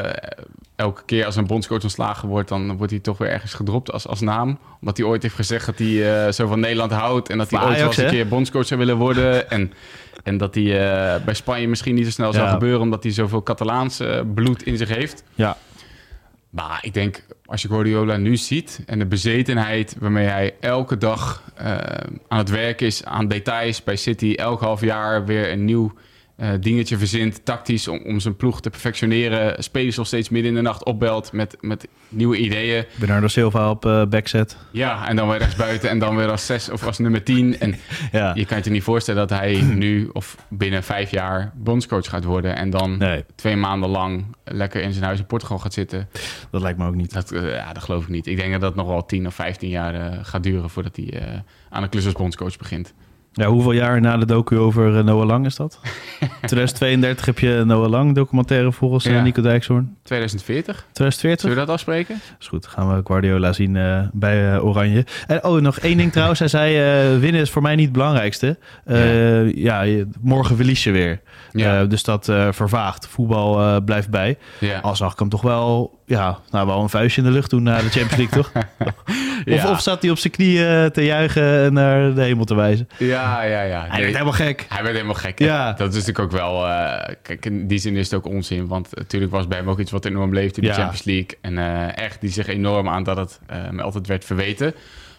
elke 0.76 1.02
keer 1.06 1.26
als 1.26 1.36
een 1.36 1.48
bondscoach 1.48 1.84
ontslagen 1.84 2.30
wordt... 2.30 2.50
dan 2.50 2.78
wordt 2.78 2.92
hij 2.92 3.02
toch 3.02 3.18
weer 3.18 3.30
ergens 3.30 3.54
gedropt 3.54 3.92
als, 3.92 4.08
als 4.08 4.22
naam. 4.22 4.58
Omdat 4.80 4.98
hij 4.98 5.06
ooit 5.06 5.22
heeft 5.22 5.36
gezegd 5.36 5.66
dat 5.66 5.78
hij 5.78 5.88
uh, 5.88 6.32
zo 6.32 6.48
van 6.48 6.60
Nederland 6.60 6.92
houdt... 6.92 7.30
en 7.30 7.38
dat 7.38 7.52
hij 7.52 7.60
ooit 7.60 7.78
wel 7.78 7.88
eens 7.88 7.98
een 7.98 8.10
keer 8.10 8.28
bondscoach 8.28 8.66
zou 8.66 8.80
willen 8.80 8.98
worden... 8.98 9.50
en, 9.50 9.74
en 10.24 10.38
dat 10.38 10.56
hij 10.56 10.64
bij 11.26 11.34
Spanje 11.34 11.68
misschien 11.68 11.96
niet 11.96 12.06
zo 12.06 12.12
snel 12.12 12.32
ja. 12.32 12.34
zou 12.34 12.50
gebeuren... 12.50 12.82
omdat 12.82 13.04
hij 13.04 13.12
zoveel 13.12 13.44
Catalaans 13.44 14.02
bloed 14.34 14.64
in 14.64 14.78
zich 14.78 14.90
heeft. 14.90 15.24
Ja. 15.36 15.58
Maar 16.54 16.80
ik 16.82 16.94
denk, 16.94 17.26
als 17.46 17.62
je 17.62 17.68
Guardiola 17.68 18.18
nu 18.18 18.38
ziet 18.38 18.84
en 18.86 19.00
de 19.00 19.06
bezetenheid 19.06 19.96
waarmee 20.00 20.28
hij 20.28 20.56
elke 20.60 20.98
dag 20.98 21.44
eh, 21.56 21.78
aan 22.28 22.38
het 22.38 22.50
werk 22.50 22.82
is, 22.82 23.06
aan 23.06 23.28
details 23.28 23.84
bij 23.84 23.96
City, 23.96 24.34
elk 24.34 24.62
half 24.62 24.82
jaar 24.82 25.26
weer 25.26 25.52
een 25.52 25.66
nieuw 25.66 25.94
eh, 26.36 26.50
dingetje 26.60 26.98
verzint, 26.98 27.46
tactisch, 27.46 27.88
om, 27.88 28.02
om 28.06 28.20
zijn 28.20 28.36
ploeg 28.36 28.62
te 28.62 28.70
perfectioneren. 28.70 29.64
Spelers 29.64 29.96
nog 29.98 30.08
steeds 30.08 30.30
midden 30.30 30.50
in 30.50 30.56
de 30.58 30.62
nacht 30.64 30.86
opbelt 30.86 31.32
met, 31.32 31.58
met 31.62 31.88
nieuwe 32.10 32.38
ideeën. 32.38 32.86
Bernardo 32.96 33.28
Silva 33.28 33.70
op 33.70 33.86
eh 33.86 34.06
backset. 34.06 34.58
Ja, 34.72 35.08
en 35.08 35.16
dan 35.16 35.30
weer 35.30 35.38
rechts 35.38 35.56
buiten 35.56 35.90
en 35.90 36.00
dan 36.00 36.16
weer 36.16 36.30
als 36.30 36.46
zes 36.46 36.70
of 36.70 36.86
als 36.86 36.98
nummer 36.98 37.24
tien. 37.24 37.60
En 37.60 37.76
Ja. 38.12 38.32
je 38.36 38.46
kan 38.46 38.60
je 38.64 38.70
niet 38.70 38.84
voorstellen 38.84 39.28
dat 39.28 39.40
hij 39.40 39.62
nu 39.86 40.10
of 40.14 40.38
binnen 40.50 40.84
vijf 40.84 41.12
jaar 41.12 41.52
bondscoach 41.56 42.10
gaat 42.10 42.24
worden 42.24 42.56
en 42.56 42.70
dan 42.70 42.98
Nee, 42.98 43.26
twee 43.36 43.56
maanden 43.56 43.90
lang 43.90 44.26
lekker 44.44 44.82
in 44.82 44.92
zijn 44.94 45.06
huis 45.06 45.20
in 45.20 45.26
Portugal 45.26 45.60
gaat 45.60 45.74
zitten. 45.74 46.10
dat 46.52 46.62
lijkt 46.62 46.78
me 46.78 46.88
ook 46.88 46.96
niet. 46.96 47.14
Dat, 47.14 47.32
eh, 47.32 47.50
ja, 47.56 47.74
dat 47.74 47.84
geloof 47.84 48.04
ik 48.04 48.10
niet. 48.10 48.28
Ik 48.28 48.38
denk 48.38 48.52
dat 48.52 48.62
dat 48.62 48.76
nog 48.76 48.88
wel 48.88 49.06
10 49.06 49.28
of 49.28 49.36
15 49.36 49.70
jaar 49.70 50.26
gaat 50.26 50.44
duren 50.44 50.70
voordat 50.70 50.96
hij 50.96 51.44
aan 51.70 51.82
de 51.82 51.90
klus 51.90 52.06
als 52.06 52.14
bondscoach 52.14 52.58
begint. 52.58 52.94
Ja, 53.36 53.48
hoeveel 53.48 53.72
jaar 53.72 54.02
na 54.02 54.18
de 54.18 54.26
docu 54.26 54.58
over 54.58 54.98
eh, 54.98 55.04
Noah 55.04 55.26
Lang 55.26 55.46
is 55.46 55.56
dat? 55.56 55.80
2032 56.46 57.26
heb 57.26 57.40
je 57.40 57.64
Noah 57.66 57.90
Lang 57.90 58.16
documentaire 58.16 58.72
volgens 58.72 59.06
eh, 59.06 59.14
Ja. 59.14 59.22
Nico 59.22 59.42
Dijkshoorn. 59.42 59.96
2040? 60.04 60.76
2040? 60.92 61.42
Zullen 61.42 61.56
we 61.58 61.66
dat 61.66 61.74
afspreken? 61.74 62.22
is 62.40 62.48
goed. 62.48 62.68
Gaan 62.68 62.96
we 62.96 63.02
Guardiola 63.04 63.54
zien 63.54 63.76
eh, 63.76 64.00
bij 64.12 64.60
Oranje. 64.60 65.06
En 65.28 65.44
oh, 65.44 65.62
nog 65.62 65.80
één 65.80 65.98
ding 65.98 66.12
trouwens. 66.12 66.40
Hij 66.40 66.48
zei, 66.48 67.20
winnen 67.20 67.42
is 67.42 67.50
voor 67.50 67.62
mij 67.62 67.76
niet 67.76 67.84
het 67.86 67.94
belangrijkste. 67.94 68.58
Ja. 69.56 69.82
je- 69.82 70.08
morgen 70.22 70.56
verlies 70.56 70.84
je 70.84 70.92
weer. 70.92 71.22
Ja. 71.52 71.86
Dus 71.86 72.04
dat 72.04 72.26
vervaagt. 72.50 73.08
Voetbal 73.08 73.82
blijft 73.82 74.10
bij. 74.10 74.38
Ja. 74.60 74.80
Al 74.80 74.96
zag 74.96 75.14
ik 75.14 75.20
hem 75.20 75.30
toch 75.30 75.42
wel, 75.42 76.00
ja, 76.06 76.40
nou, 76.52 76.68
wel 76.68 76.82
een 76.82 76.90
vuistje 76.90 77.22
in 77.22 77.28
de 77.28 77.34
lucht 77.34 77.50
doen 77.50 77.64
na 77.64 77.78
de 77.78 77.90
Champions 77.90 78.16
League, 78.16 78.42
toch? 78.42 78.52
Of, 79.46 79.54
Ja. 79.64 79.70
of 79.72 79.82
zat 79.82 80.02
hij 80.02 80.12
op 80.12 80.18
zijn 80.18 80.34
knieën 80.34 80.92
te 80.92 81.06
juichen 81.06 81.64
en 81.64 81.74
naar 81.74 82.14
de 82.14 82.22
hemel 82.22 82.46
te 82.46 82.56
wijzen? 82.56 82.88
ja, 82.98 83.44
ja, 83.44 83.62
ja. 83.62 83.80
Hij 83.80 83.90
Nee, 83.90 84.00
werd 84.02 84.12
helemaal 84.12 84.32
gek. 84.34 84.66
hij 84.70 84.82
werd 84.84 84.96
helemaal 84.96 85.16
gek. 85.16 85.40
Ja. 85.40 85.74
Dat 85.74 85.90
is 85.94 86.06
natuurlijk 86.06 86.20
ook 86.20 86.32
wel... 86.40 86.68
eh, 86.68 87.14
kijk, 87.22 87.46
in 87.46 87.68
die 87.68 87.78
zin 87.80 87.96
is 87.96 88.06
het 88.12 88.14
ook 88.20 88.34
onzin. 88.34 88.68
Want 88.68 88.96
natuurlijk 88.96 89.32
was 89.32 89.48
bij 89.48 89.58
hem 89.58 89.70
ook 89.70 89.80
iets 89.80 89.92
wat 89.92 90.06
enorm 90.06 90.34
leefde 90.34 90.62
in 90.62 90.68
de. 90.68 90.74
Champions 90.74 91.04
League. 91.04 91.38
En 91.42 91.58
eh, 91.58 91.98
echt, 92.04 92.22
die 92.22 92.30
zich 92.30 92.48
enorm 92.48 92.90
aan 92.90 93.04
dat 93.04 93.18
het 93.18 93.40
eh, 93.48 93.58
hem 93.62 93.80
altijd 93.80 94.08
werd 94.08 94.26
verweten. 94.26 94.74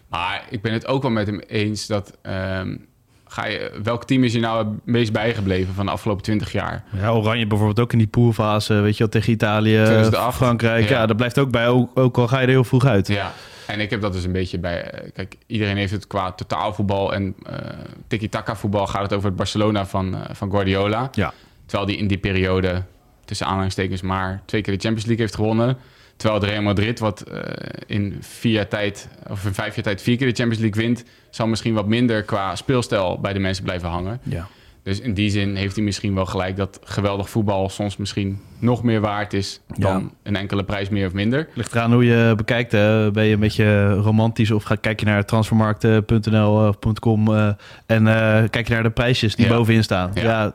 Maar 0.09 0.43
ik 0.51 0.63
ben 0.63 0.73
het 0.73 0.87
ook 0.87 1.03
wel 1.03 1.11
met 1.11 1.27
hem 1.27 1.39
eens 1.41 1.87
dat... 1.87 2.19
ehm, 2.23 2.77
ga 3.35 3.47
je, 3.47 3.81
welk 3.83 4.05
team 4.05 4.25
is 4.25 4.33
je 4.33 4.41
nou 4.41 4.59
het 4.59 4.69
meest 4.85 5.13
bijgebleven 5.13 5.75
van 5.75 5.87
de 5.87 5.93
afgelopen 5.93 6.23
20 6.23 6.53
jaar? 6.53 6.85
Ja, 7.01 7.11
Oranje 7.13 7.47
bijvoorbeeld 7.47 7.81
ook 7.81 7.93
in 7.93 7.99
die 7.99 8.07
poolfase, 8.07 8.75
weet 8.75 8.93
je 8.93 8.99
wel, 8.99 9.09
tegen 9.09 9.33
Italië, 9.33 9.83
2008. 9.85 10.37
Frankrijk. 10.37 10.89
Ja. 10.89 10.99
Ja. 11.01 11.07
dat 11.07 11.17
blijft 11.17 11.39
ook 11.39 11.51
bij, 11.51 11.69
ook, 11.69 11.91
ook 11.99 12.19
al 12.19 12.29
ga 12.29 12.39
je 12.39 12.45
er 12.47 12.53
heel 12.53 12.65
vroeg 12.65 12.85
uit. 12.85 13.07
Ja, 13.07 13.33
en 13.67 13.81
ik 13.81 13.91
heb 13.91 14.01
dat 14.01 14.13
dus 14.13 14.25
een 14.25 14.33
beetje 14.33 14.59
bij... 14.59 14.91
eh, 14.91 15.11
Kijk, 15.13 15.37
iedereen 15.47 15.77
heeft 15.77 15.93
het 15.93 16.07
qua 16.07 16.33
totaalvoetbal 16.33 17.15
en 17.15 17.35
eh 17.47 17.57
tiki-taka 18.09 18.57
voetbal... 18.57 18.87
gaat 18.87 19.03
het 19.03 19.13
over 19.13 19.27
het 19.29 19.37
Barcelona 19.37 19.87
van, 19.87 20.15
eh, 20.15 20.21
van 20.35 20.51
Guardiola. 20.51 21.09
Ja. 21.13 21.33
Terwijl 21.67 21.89
die 21.89 21.99
in 21.99 22.07
die 22.07 22.19
periode, 22.19 22.83
tussen 23.25 23.47
aanhalingstekens... 23.47 24.03
maar 24.03 24.43
twee 24.45 24.61
keer 24.61 24.73
de 24.75 24.81
Champions 24.81 25.07
League 25.07 25.25
heeft 25.25 25.35
gewonnen. 25.37 25.77
Terwijl 26.17 26.41
de 26.41 26.47
Real 26.47 26.63
Madrid, 26.63 26.99
wat 26.99 27.21
eh, 27.21 27.41
in 27.87 28.17
vier 28.21 28.53
jaar 28.53 28.69
tijd... 28.69 29.09
of 29.31 29.45
in 29.45 29.55
vijf 29.55 29.75
jaar 29.75 29.85
tijd 29.85 30.03
vier 30.03 30.17
keer 30.17 30.27
de 30.29 30.35
Champions 30.35 30.63
League 30.63 30.83
wint... 30.83 31.05
zal 31.31 31.47
misschien 31.47 31.75
wat 31.75 31.87
minder 31.87 32.23
qua 32.23 32.55
speelstijl 32.57 33.19
bij 33.21 33.33
de 33.33 33.39
mensen 33.39 33.65
blijven 33.65 33.89
hangen. 33.89 34.21
Ja. 34.23 34.47
Dus 34.83 35.01
in 35.01 35.15
die 35.15 35.31
zin 35.31 35.55
heeft 35.57 35.75
hij 35.77 35.85
misschien 35.85 36.15
wel 36.15 36.27
gelijk... 36.27 36.57
dat 36.57 36.81
geweldig 36.85 37.31
voetbal 37.31 37.69
soms 37.69 37.97
misschien 37.97 38.41
nog 38.59 38.83
meer 38.83 39.01
waard 39.01 39.33
is... 39.33 39.61
dan 39.67 40.03
Ja. 40.03 40.09
een 40.23 40.37
enkele 40.37 40.65
prijs 40.65 40.89
meer 40.89 41.07
of 41.07 41.13
minder. 41.13 41.49
Ligt 41.55 41.73
eraan 41.75 41.93
hoe 41.93 42.05
je 42.05 42.33
bekijkt. 42.37 42.73
Hè. 42.73 43.11
Ben 43.11 43.25
je 43.25 43.35
een 43.35 43.41
beetje 43.41 43.93
romantisch 43.95 44.51
of 44.51 44.63
ga, 44.63 44.75
kijk 44.75 45.01
je 45.01 45.07
naar 45.07 45.25
transfermarkt.nl 45.25 46.69
of 46.69 46.95
.com 47.01 47.35
eh, 47.35 47.49
en 47.87 48.07
eh, 48.07 48.43
kijk 48.51 48.69
je 48.69 48.75
naar 48.75 48.83
de 48.83 48.91
prijsjes 48.91 49.35
die 49.37 49.47
Ja. 49.47 49.57
bovenin 49.57 49.83
staan. 49.83 50.11
Ja. 50.15 50.23
Ja. 50.23 50.55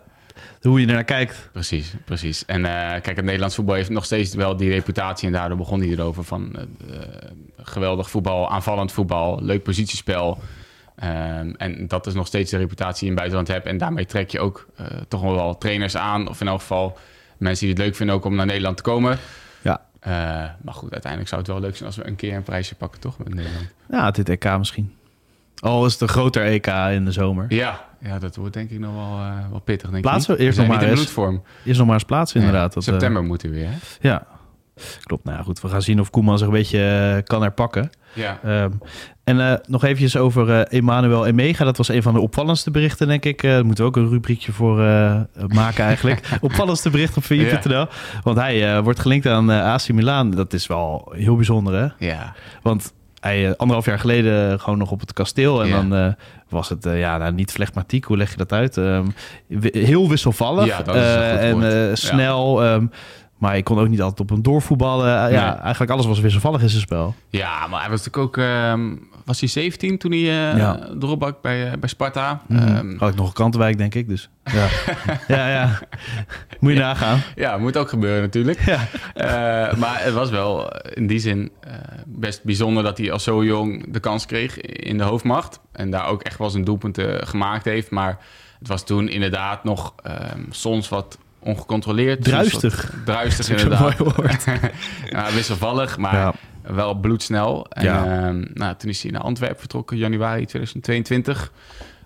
Hoe 0.61 0.81
je 0.81 0.87
er 0.87 0.93
naar 0.93 1.03
kijkt. 1.03 1.49
Precies, 1.51 1.93
precies. 2.05 2.45
En 2.45 2.65
eh, 2.65 3.01
kijk, 3.01 3.15
het 3.15 3.25
Nederlands 3.25 3.55
voetbal 3.55 3.75
heeft 3.75 3.89
nog 3.89 4.05
steeds 4.05 4.35
wel 4.35 4.57
die 4.57 4.69
reputatie. 4.69 5.27
En 5.27 5.33
daardoor 5.33 5.57
begon 5.57 5.79
hij 5.79 5.89
erover 5.89 6.23
van 6.23 6.55
eh, 6.55 6.61
eh, 6.61 7.31
geweldig 7.57 8.09
voetbal, 8.09 8.49
aanvallend 8.49 8.91
voetbal, 8.91 9.39
leuk 9.41 9.63
positiespel. 9.63 10.37
Ehm, 10.99 11.53
en 11.57 11.87
dat 11.87 12.07
is 12.07 12.13
nog 12.13 12.27
steeds 12.27 12.51
de 12.51 12.57
reputatie 12.57 12.99
die 12.99 13.09
je 13.09 13.11
in 13.11 13.11
het 13.11 13.19
buitenland 13.19 13.47
hebt. 13.47 13.65
En 13.65 13.77
daarmee 13.77 14.05
trek 14.05 14.29
je 14.29 14.39
ook 14.39 14.67
eh, 14.75 14.85
toch 15.07 15.21
wel 15.21 15.35
wel 15.35 15.57
trainers 15.57 15.97
aan. 15.97 16.27
Of 16.27 16.41
in 16.41 16.47
elk 16.47 16.59
geval 16.59 16.97
mensen 17.37 17.65
die 17.65 17.75
het 17.75 17.83
leuk 17.83 17.95
vinden 17.95 18.15
ook 18.15 18.25
om 18.25 18.35
naar 18.35 18.45
Nederland 18.45 18.77
te 18.77 18.83
komen. 18.83 19.17
Ja. 19.61 19.81
Eh, 19.99 20.11
maar 20.61 20.73
goed, 20.73 20.91
uiteindelijk 20.91 21.29
zou 21.29 21.41
het 21.41 21.49
wel 21.49 21.59
leuk 21.59 21.75
zijn 21.75 21.85
als 21.85 21.97
we 21.97 22.07
een 22.07 22.15
keer 22.15 22.35
een 22.35 22.43
prijsje 22.43 22.75
pakken, 22.75 22.99
toch? 22.99 23.17
Met 23.17 23.33
Nederland. 23.33 23.73
Ja, 23.89 24.11
dit 24.11 24.29
EK 24.29 24.57
misschien. 24.57 24.95
Al 25.59 25.85
is 25.85 25.91
het 25.91 26.01
een 26.01 26.07
groter 26.07 26.43
EK 26.45 26.67
in 26.67 27.05
de 27.05 27.11
zomer. 27.11 27.45
Ja, 27.49 27.85
ja 28.01 28.19
dat 28.19 28.35
wordt 28.35 28.53
denk 28.53 28.69
ik 28.69 28.79
nog 28.79 28.93
wel, 28.93 29.19
eh, 29.19 29.33
wel 29.49 29.59
pittig. 29.59 29.89
Denk 29.89 30.01
Plaatsen 30.03 30.33
we 30.33 30.39
ik. 30.39 30.45
eerst 30.45 30.57
nog 30.57 30.67
maar 30.67 30.83
eens. 30.83 31.13
Is 31.63 31.77
nog 31.77 31.85
maar 31.85 31.95
eens 31.95 32.03
plaats 32.03 32.33
inderdaad. 32.33 32.73
Ja, 32.73 32.75
Dat, 32.75 32.87
eh, 32.87 32.91
September 32.93 33.23
moeten 33.23 33.49
we 33.49 33.55
weer, 33.55 33.67
hè? 33.69 33.75
ja, 34.01 34.23
klopt. 35.03 35.23
Nou 35.23 35.37
ja, 35.37 35.43
goed, 35.43 35.61
we 35.61 35.67
gaan 35.67 35.81
zien 35.81 35.99
of 35.99 36.09
Koeman 36.09 36.37
zich 36.37 36.47
een 36.47 36.53
beetje 36.53 37.13
eh, 37.17 37.23
kan 37.23 37.41
herpakken. 37.41 37.89
Ja. 38.13 38.39
Ehm, 38.43 38.71
en 39.23 39.39
eh, 39.51 39.53
nog 39.67 39.83
eventjes 39.83 40.17
over 40.17 40.49
eh 40.53 40.77
Emmanuel 40.79 41.25
Emega. 41.25 41.65
Dat 41.65 41.77
was 41.77 41.87
een 41.87 42.01
van 42.03 42.13
de 42.13 42.19
opvallendste 42.19 42.71
berichten, 42.71 43.07
denk 43.07 43.25
ik. 43.25 43.43
Eh, 43.43 43.51
Daar 43.51 43.65
moeten 43.65 43.83
we 43.83 43.89
ook 43.89 43.95
een 43.97 44.09
rubriekje 44.09 44.51
voor 44.51 44.83
eh, 44.83 45.21
maken 45.47 45.83
eigenlijk. 45.83 46.29
opvallendste 46.41 46.89
bericht 46.89 47.17
op 47.17 47.23
VI.nl. 47.23 47.85
Want 48.23 48.37
hij 48.37 48.75
eh, 48.75 48.83
wordt 48.83 48.99
gelinkt 48.99 49.25
aan 49.27 49.49
AC 49.49 49.89
Milan. 49.91 50.31
Dat 50.31 50.53
is 50.53 50.67
wel 50.67 51.11
heel 51.15 51.35
bijzonder, 51.35 51.73
hè? 51.73 52.07
Ja. 52.07 52.33
Want 52.61 52.93
hij 53.19 53.45
eh, 53.45 53.51
anderhalf 53.57 53.85
jaar 53.85 53.99
geleden 53.99 54.59
gewoon 54.59 54.77
nog 54.79 54.91
op 54.91 54.99
het 54.99 55.13
kasteel. 55.13 55.61
En 55.61 55.67
Ja. 55.67 55.75
dan 55.75 55.95
eh, 55.95 56.13
was 56.49 56.69
het 56.69 56.85
eh, 56.85 56.99
ja, 56.99 57.17
nou, 57.17 57.33
niet 57.33 57.51
flegmatiek. 57.51 58.03
Hoe 58.03 58.17
leg 58.17 58.31
je 58.31 58.37
dat 58.37 58.51
uit? 58.51 58.77
Ehm, 58.77 59.05
heel 59.61 60.09
wisselvallig. 60.09 60.65
Ja, 60.65 60.81
dat 60.81 60.95
is 60.95 61.01
een 61.15 61.53
goed 61.53 61.63
en 61.63 61.97
snel. 61.97 62.61
Maar 63.39 63.55
je 63.55 63.63
kon 63.63 63.79
ook 63.79 63.87
niet 63.87 64.01
altijd 64.01 64.19
op 64.19 64.29
hem 64.29 64.41
doorvoetballen. 64.41 65.05
Eh, 65.25 65.31
Ja, 65.31 65.49
Nee. 65.51 65.59
eigenlijk 65.61 65.91
alles 65.91 66.05
was 66.05 66.19
wisselvallig 66.19 66.61
in 66.61 66.69
zijn 66.69 66.81
spel. 66.81 67.15
Ja, 67.29 67.67
maar 67.67 67.79
hij 67.81 67.89
was 67.89 68.05
natuurlijk 68.05 68.37
ook... 68.37 68.37
ehm, 68.45 68.95
was 69.25 69.39
hij 69.39 69.49
17 69.49 69.97
toen 69.97 70.11
hij 70.11 70.19
eh 70.19 70.57
Ja. 70.57 70.79
doorbak 70.97 71.41
bij, 71.41 71.71
eh, 71.71 71.77
bij 71.79 71.89
Sparta? 71.89 72.41
Ehm, 72.49 72.97
Had 72.97 73.09
ik 73.09 73.15
nog 73.15 73.27
een 73.27 73.33
Krantenwijk, 73.33 73.77
denk 73.77 73.95
ik. 73.95 74.07
Dus 74.07 74.29
ja, 74.53 74.67
ja, 75.27 75.49
ja. 75.49 75.79
Moet 76.59 76.73
je 76.73 76.79
nagaan. 76.79 77.19
ja, 77.35 77.57
moet 77.57 77.77
ook 77.77 77.89
gebeuren 77.89 78.21
natuurlijk. 78.21 78.59
Ja. 78.65 78.79
Maar 79.77 80.03
het 80.03 80.13
was 80.13 80.29
wel 80.29 80.67
in 80.93 81.07
die 81.07 81.19
zin 81.19 81.51
best 82.05 82.43
bijzonder 82.43 82.83
dat 82.83 82.97
hij 82.97 83.11
al 83.11 83.19
zo 83.19 83.43
jong 83.43 83.93
de 83.93 83.99
kans 83.99 84.25
kreeg 84.25 84.61
in 84.61 84.97
de 84.97 85.03
hoofdmacht. 85.03 85.59
En 85.71 85.89
daar 85.91 86.07
ook 86.07 86.21
echt 86.21 86.37
wel 86.37 86.49
zijn 86.49 86.63
doelpunten 86.63 87.27
gemaakt 87.27 87.65
heeft. 87.65 87.89
Maar 87.91 88.17
het 88.59 88.67
was 88.67 88.85
toen 88.85 89.07
inderdaad 89.09 89.63
nog 89.63 89.93
ehm, 90.03 90.39
soms 90.49 90.89
wat 90.89 91.17
ongecontroleerd. 91.39 92.23
Druistig. 92.23 92.91
wat 92.91 93.05
Druistig 93.05 93.49
inderdaad. 93.49 93.95
ja, 95.09 95.31
wisselvallig, 95.33 95.97
maar 95.97 96.13
Ja. 96.15 96.33
wel 96.61 96.93
bloedsnel. 96.93 97.65
En 97.69 97.83
Ja. 97.83 98.05
ehm, 98.05 98.45
nou, 98.53 98.75
toen 98.77 98.89
is 98.89 99.01
hij 99.03 99.11
naar 99.11 99.21
Antwerpen 99.21 99.59
vertrokken, 99.59 99.97
januari 99.97 100.45
2022. 100.45 101.51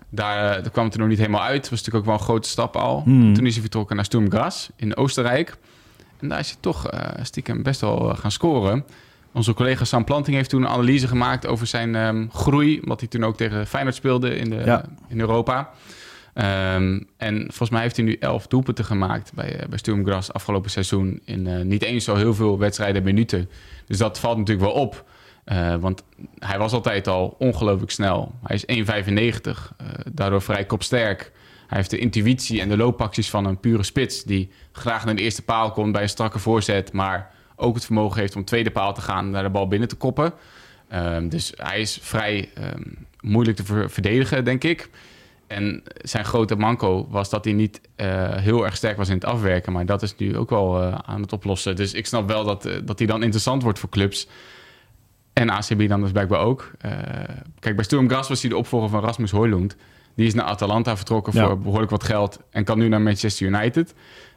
Daar, 0.08 0.36
eh, 0.56 0.62
daar 0.62 0.70
kwam 0.70 0.84
het 0.84 0.94
er 0.94 1.00
nog 1.00 1.08
niet 1.08 1.18
helemaal 1.18 1.42
uit. 1.42 1.60
Was 1.70 1.70
natuurlijk 1.70 1.96
ook 1.96 2.04
wel 2.04 2.14
een 2.14 2.20
grote 2.24 2.48
stap 2.48 2.76
al. 2.76 3.02
Hmm. 3.04 3.34
Toen 3.34 3.46
is 3.46 3.52
hij 3.52 3.60
vertrokken 3.62 3.96
naar 3.96 4.04
Sturm 4.04 4.30
Graz 4.30 4.68
in 4.76 4.96
Oostenrijk. 4.96 5.56
En 6.20 6.28
daar 6.28 6.38
is 6.38 6.48
hij 6.48 6.56
toch 6.60 6.88
eh, 6.88 7.00
stiekem 7.24 7.62
best 7.62 7.80
wel 7.80 8.10
eh, 8.10 8.18
gaan 8.18 8.30
scoren. 8.30 8.84
Onze 9.32 9.54
collega 9.54 9.84
Sam 9.84 10.04
Planting 10.04 10.36
heeft 10.36 10.50
toen 10.50 10.62
een 10.62 10.68
analyse 10.68 11.08
gemaakt 11.08 11.46
over 11.46 11.66
zijn 11.66 11.94
ehm, 11.94 12.26
groei. 12.32 12.80
Omdat 12.80 13.00
hij 13.00 13.08
toen 13.08 13.24
ook 13.24 13.36
tegen 13.36 13.66
Feyenoord 13.66 13.94
speelde 13.96 14.36
in, 14.36 14.50
de, 14.50 14.62
Ja. 14.64 14.84
in 15.08 15.20
Europa. 15.20 15.70
Ehm, 16.34 17.00
en 17.16 17.40
volgens 17.40 17.70
mij 17.70 17.82
heeft 17.82 17.96
hij 17.96 18.04
nu 18.04 18.16
elf 18.20 18.46
doelpunten 18.46 18.84
gemaakt 18.84 19.32
bij, 19.34 19.58
eh, 19.58 19.68
bij 19.68 19.78
Sturm 19.78 20.04
Graz 20.04 20.30
afgelopen 20.30 20.70
seizoen. 20.70 21.20
In 21.24 21.46
eh, 21.46 21.60
niet 21.60 21.82
eens 21.82 22.04
zo 22.04 22.14
heel 22.14 22.34
veel 22.34 22.58
wedstrijden 22.58 22.96
en 22.96 23.04
minuten. 23.04 23.50
Dus 23.86 23.98
dat 23.98 24.18
valt 24.18 24.38
natuurlijk 24.38 24.66
wel 24.66 24.82
op. 24.82 25.04
Eh, 25.44 25.74
want 25.74 26.02
hij 26.38 26.58
was 26.58 26.72
altijd 26.72 27.08
al 27.08 27.36
ongelooflijk 27.38 27.90
snel. 27.90 28.34
Hij 28.42 28.56
is 28.56 28.66
1,95, 28.66 29.72
eh, 29.76 29.86
daardoor 30.12 30.42
vrij 30.42 30.64
kopsterk. 30.64 31.32
Hij 31.66 31.78
heeft 31.78 31.90
de 31.90 31.98
intuïtie 31.98 32.60
en 32.60 32.68
de 32.68 32.76
loopacties 32.76 33.30
van 33.30 33.44
een 33.44 33.60
pure 33.60 33.82
spits... 33.82 34.24
die 34.24 34.50
graag 34.72 35.04
naar 35.04 35.16
de 35.16 35.22
eerste 35.22 35.42
paal 35.42 35.70
komt 35.70 35.92
bij 35.92 36.02
een 36.02 36.08
strakke 36.08 36.38
voorzet... 36.38 36.92
maar 36.92 37.30
ook 37.56 37.74
het 37.74 37.84
vermogen 37.84 38.20
heeft 38.20 38.36
om 38.36 38.44
tweede 38.44 38.70
paal 38.70 38.94
te 38.94 39.00
gaan... 39.00 39.24
en 39.24 39.30
naar 39.30 39.42
de 39.42 39.50
bal 39.50 39.68
binnen 39.68 39.88
te 39.88 39.96
koppen. 39.96 40.32
Ehm, 40.88 41.28
dus 41.28 41.52
hij 41.56 41.80
is 41.80 41.98
vrij 42.02 42.50
ehm, 42.54 42.82
moeilijk 43.20 43.56
te 43.56 43.64
ver- 43.64 43.90
verdedigen, 43.90 44.44
denk 44.44 44.64
ik. 44.64 44.90
En 45.46 45.82
zijn 45.96 46.24
grote 46.24 46.56
manco 46.56 47.06
was 47.10 47.30
dat 47.30 47.44
hij 47.44 47.52
niet 47.52 47.80
eh, 47.96 48.36
heel 48.36 48.64
erg 48.64 48.76
sterk 48.76 48.96
was 48.96 49.08
in 49.08 49.14
het 49.14 49.24
afwerken. 49.24 49.72
Maar 49.72 49.86
dat 49.86 50.02
is 50.02 50.16
nu 50.16 50.36
ook 50.36 50.50
wel 50.50 50.82
eh, 50.82 50.98
aan 51.04 51.20
het 51.20 51.32
oplossen. 51.32 51.76
Dus 51.76 51.92
ik 51.92 52.06
snap 52.06 52.28
wel 52.28 52.44
dat, 52.44 52.66
eh, 52.66 52.72
dat 52.84 52.98
hij 52.98 53.06
dan 53.06 53.22
interessant 53.22 53.62
wordt 53.62 53.78
voor 53.78 53.88
clubs. 53.88 54.28
En 55.32 55.50
ACB 55.50 55.88
dan 55.88 56.00
dus 56.00 56.12
blijkbaar 56.12 56.40
ook. 56.40 56.70
Kijk, 57.58 57.74
bij 57.76 57.84
Sturm 57.84 58.08
Graz 58.08 58.28
was 58.28 58.40
hij 58.40 58.50
de 58.50 58.56
opvolger 58.56 58.88
van 58.88 59.00
Rasmus 59.00 59.30
Højlund. 59.30 59.76
Die 60.14 60.26
is 60.26 60.34
naar 60.34 60.44
Atalanta 60.44 60.96
vertrokken 60.96 61.32
Ja. 61.32 61.46
voor 61.46 61.58
behoorlijk 61.58 61.90
wat 61.90 62.04
geld. 62.04 62.38
En 62.50 62.64
kan 62.64 62.78
nu 62.78 62.88
naar 62.88 63.00
Manchester 63.00 63.46
United. 63.46 63.94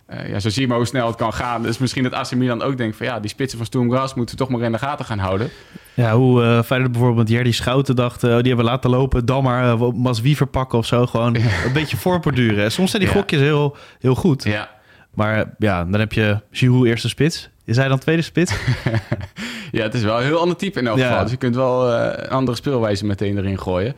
Eh, 0.08 0.30
ja, 0.30 0.40
zo 0.40 0.50
zie 0.50 0.62
je 0.62 0.68
maar 0.68 0.78
hoe 0.78 0.86
snel 0.86 1.08
het 1.08 1.16
kan 1.16 1.34
gaan. 1.34 1.62
Dus 1.62 1.78
misschien 1.78 2.04
dat 2.04 2.14
AC 2.14 2.36
Milan 2.36 2.62
ook 2.62 2.78
denkt 2.78 2.98
van 2.98 3.06
ja, 3.06 3.20
die 3.20 3.30
spitsen 3.30 3.58
van 3.58 3.68
Sturm 3.68 3.86
moeten 3.86 4.16
we 4.16 4.36
toch 4.36 4.50
maar 4.50 4.62
in 4.62 4.72
de 4.72 4.78
gaten 4.78 5.06
gaan 5.06 5.20
houden. 5.20 5.50
Ja, 5.94 6.16
hoe 6.16 6.42
uh, 6.42 6.62
Feyenoord 6.62 6.92
bijvoorbeeld 6.92 7.30
Jerdy 7.30 7.52
Schouten 7.52 7.96
dacht, 7.96 8.24
uh, 8.24 8.36
die 8.38 8.48
hebben 8.48 8.66
laten 8.66 8.90
lopen, 8.90 9.26
dan 9.26 9.44
maar 9.44 9.74
uh, 9.74 9.92
Maswiever 9.92 10.48
pakken 10.48 10.78
of 10.78 10.86
zo. 10.86 11.06
Gewoon 11.06 11.36
een 11.36 11.74
beetje 11.74 11.98
voorborduren. 11.98 12.72
Soms 12.72 12.90
zijn 12.92 13.04
die 13.04 13.12
ja. 13.12 13.18
gokjes 13.18 13.40
heel, 13.40 13.76
heel 14.00 14.16
goed. 14.16 14.44
Ja. 14.44 14.70
Maar 15.14 15.54
ja, 15.58 15.86
dan 15.86 16.00
heb 16.00 16.14
je 16.14 16.42
Giroud 16.52 16.86
eerste 16.86 17.10
spits. 17.10 17.50
Is 17.66 17.78
hij 17.78 17.88
dan 17.88 18.00
tweede 18.00 18.22
spits? 18.22 18.54
ja, 19.72 19.84
het 19.84 19.94
is 19.94 20.04
wel 20.04 20.18
een 20.18 20.26
heel 20.26 20.40
ander 20.40 20.58
type 20.58 20.80
in 20.80 20.88
elk 20.88 21.00
geval. 21.00 21.22
Dus 21.22 21.32
je 21.32 21.38
kunt 21.38 21.56
wel 21.56 21.94
een 21.94 22.30
andere 22.30 22.58
speelwijze 22.58 23.06
meteen 23.06 23.38
erin 23.38 23.60
gooien. 23.60 23.96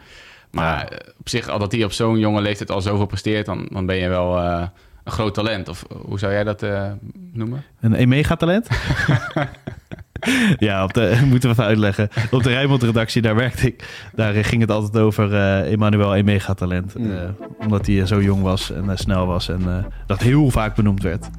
Maar 0.52 1.02
op 1.20 1.30
zich, 1.30 1.48
al 1.48 1.60
dat 1.60 1.72
hij 1.72 1.84
op 1.84 1.92
zo'n 1.92 2.20
jonge 2.20 2.42
leeftijd 2.42 2.72
al 2.72 2.82
zoveel 2.82 3.06
presteert, 3.06 3.46
dan, 3.46 3.68
dan 3.72 3.86
ben 3.86 3.96
je 3.96 4.10
wel 4.10 4.40
een 5.10 5.16
groot 5.16 5.34
talent. 5.34 5.70
Of 5.70 5.86
hoe 6.06 6.20
zou 6.20 6.32
jij 6.32 6.44
dat 6.44 6.64
uh, 6.64 6.92
noemen? 7.32 7.64
Een 7.80 8.10
mega-talent? 8.10 8.68
ja, 10.58 10.84
op 10.84 10.94
de, 10.94 11.20
moeten 11.30 11.50
we 11.50 11.56
even 11.56 11.66
uitleggen. 11.66 12.10
Op 12.32 12.44
de 12.44 12.50
Rijnmond-redactie, 12.50 13.22
daar 13.22 13.36
werkte 13.36 13.68
ik. 13.68 14.08
Daar 14.14 14.34
ging 14.34 14.62
het 14.62 14.72
altijd 14.72 15.04
over 15.04 15.32
uh, 15.32 15.72
Emmanuel 15.72 16.16
Emega 16.16 16.54
talent. 16.54 16.98
Mm. 16.98 17.12
Uh, 17.12 17.18
omdat 17.60 17.86
hij 17.86 18.06
zo 18.06 18.22
jong 18.22 18.42
was 18.42 18.72
en 18.72 18.98
snel 18.98 19.26
was. 19.26 19.50
En 19.50 19.86
dat 20.08 20.22
heel 20.22 20.50
vaak 20.50 20.76
benoemd 20.76 21.04
werd. 21.04 21.30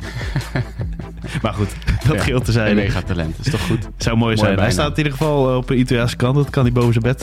maar 1.42 1.54
goed, 1.54 1.74
dat 2.08 2.24
ja, 2.24 2.38
te 2.38 2.52
zijn. 2.52 2.78
Emega 2.78 3.02
talent, 3.02 3.38
is 3.44 3.50
toch 3.50 3.66
goed? 3.66 3.88
Zou 3.96 4.16
mooi, 4.16 4.36
zijn. 4.36 4.48
Bijna. 4.48 4.62
Hij 4.62 4.72
staat 4.72 4.90
in 4.90 4.96
ieder 4.96 5.12
geval 5.12 5.56
op 5.56 5.70
een 5.70 5.78
Italiaanse 5.78 6.16
kant. 6.16 6.34
Dat 6.34 6.50
kan 6.50 6.62
hij 6.62 6.72
boven 6.72 6.92
zijn 6.92 7.04
bed 7.04 7.20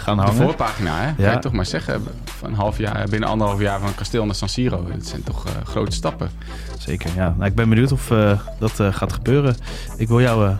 gaan 0.00 0.18
hangen. 0.18 0.36
De 0.36 0.42
voorpagina, 0.42 1.00
hè? 1.00 1.06
Ja. 1.06 1.14
Kan 1.16 1.32
je 1.32 1.38
toch 1.38 1.52
maar 1.52 1.66
zeggen. 1.66 2.02
Van 2.24 2.48
een 2.48 2.54
half 2.54 2.78
jaar, 2.78 3.06
binnen 3.10 3.28
anderhalf 3.28 3.60
jaar 3.60 3.80
van 3.80 3.94
Kasteel 3.94 4.24
naar 4.24 4.34
San 4.34 4.48
Siro. 4.48 4.86
Dat 4.92 5.06
zijn 5.06 5.22
toch 5.22 5.44
grote 5.64 5.92
stappen. 5.92 6.30
Zeker, 6.78 7.10
ja. 7.16 7.34
Nou, 7.36 7.50
ik 7.50 7.54
ben 7.54 7.68
benieuwd 7.68 7.92
of 7.92 8.12
dat 8.58 8.80
gaat 8.90 9.12
gebeuren. 9.12 9.56
Ik 9.96 10.08
wil 10.08 10.20
jou 10.20 10.56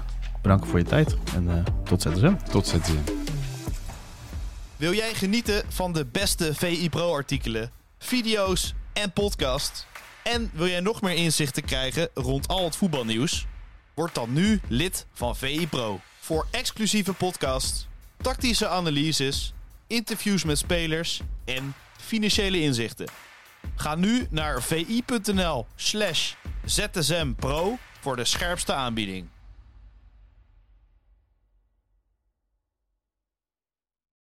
bedanken 0.47 0.71
voor 0.71 0.79
je 0.79 0.85
tijd 0.85 1.17
en 1.35 1.45
uh, 1.45 1.65
tot 1.85 2.03
ZSM. 2.03 2.35
Tot 2.51 2.67
ZSM. 2.67 2.97
Wil 4.77 4.93
jij 4.93 5.15
genieten 5.15 5.65
van 5.69 5.93
de 5.93 6.05
beste 6.05 6.55
VI 6.55 6.89
Pro 6.91 7.13
artikelen, 7.13 7.71
video's 7.99 8.75
en 8.93 9.13
podcast? 9.13 9.87
En 10.23 10.51
wil 10.53 10.67
jij 10.67 10.81
nog 10.81 11.03
meer 11.03 11.15
inzichten 11.15 11.65
krijgen 11.65 12.09
rond 12.15 12.49
al 12.49 12.65
het 12.65 12.77
voetbalnieuws? 12.77 13.47
Word 13.95 14.15
dan 14.15 14.33
nu 14.33 14.61
lid 14.69 15.07
van 15.13 15.37
VI 15.37 15.69
Pro. 15.69 16.01
Voor 16.19 16.47
exclusieve 16.51 17.13
podcasts, 17.13 17.87
tactische 18.17 18.69
analyses, 18.69 19.53
interviews 19.87 20.45
met 20.45 20.59
spelers 20.59 21.21
en 21.45 21.75
financiële 22.01 22.61
inzichten. 22.61 23.07
Ga 23.77 23.95
nu 23.95 24.27
naar 24.31 24.63
vi.nl 24.63 25.67
slash 25.75 26.33
zsmpro 26.65 27.79
voor 28.01 28.17
de 28.17 28.25
scherpste 28.25 28.73
aanbieding. 28.73 29.29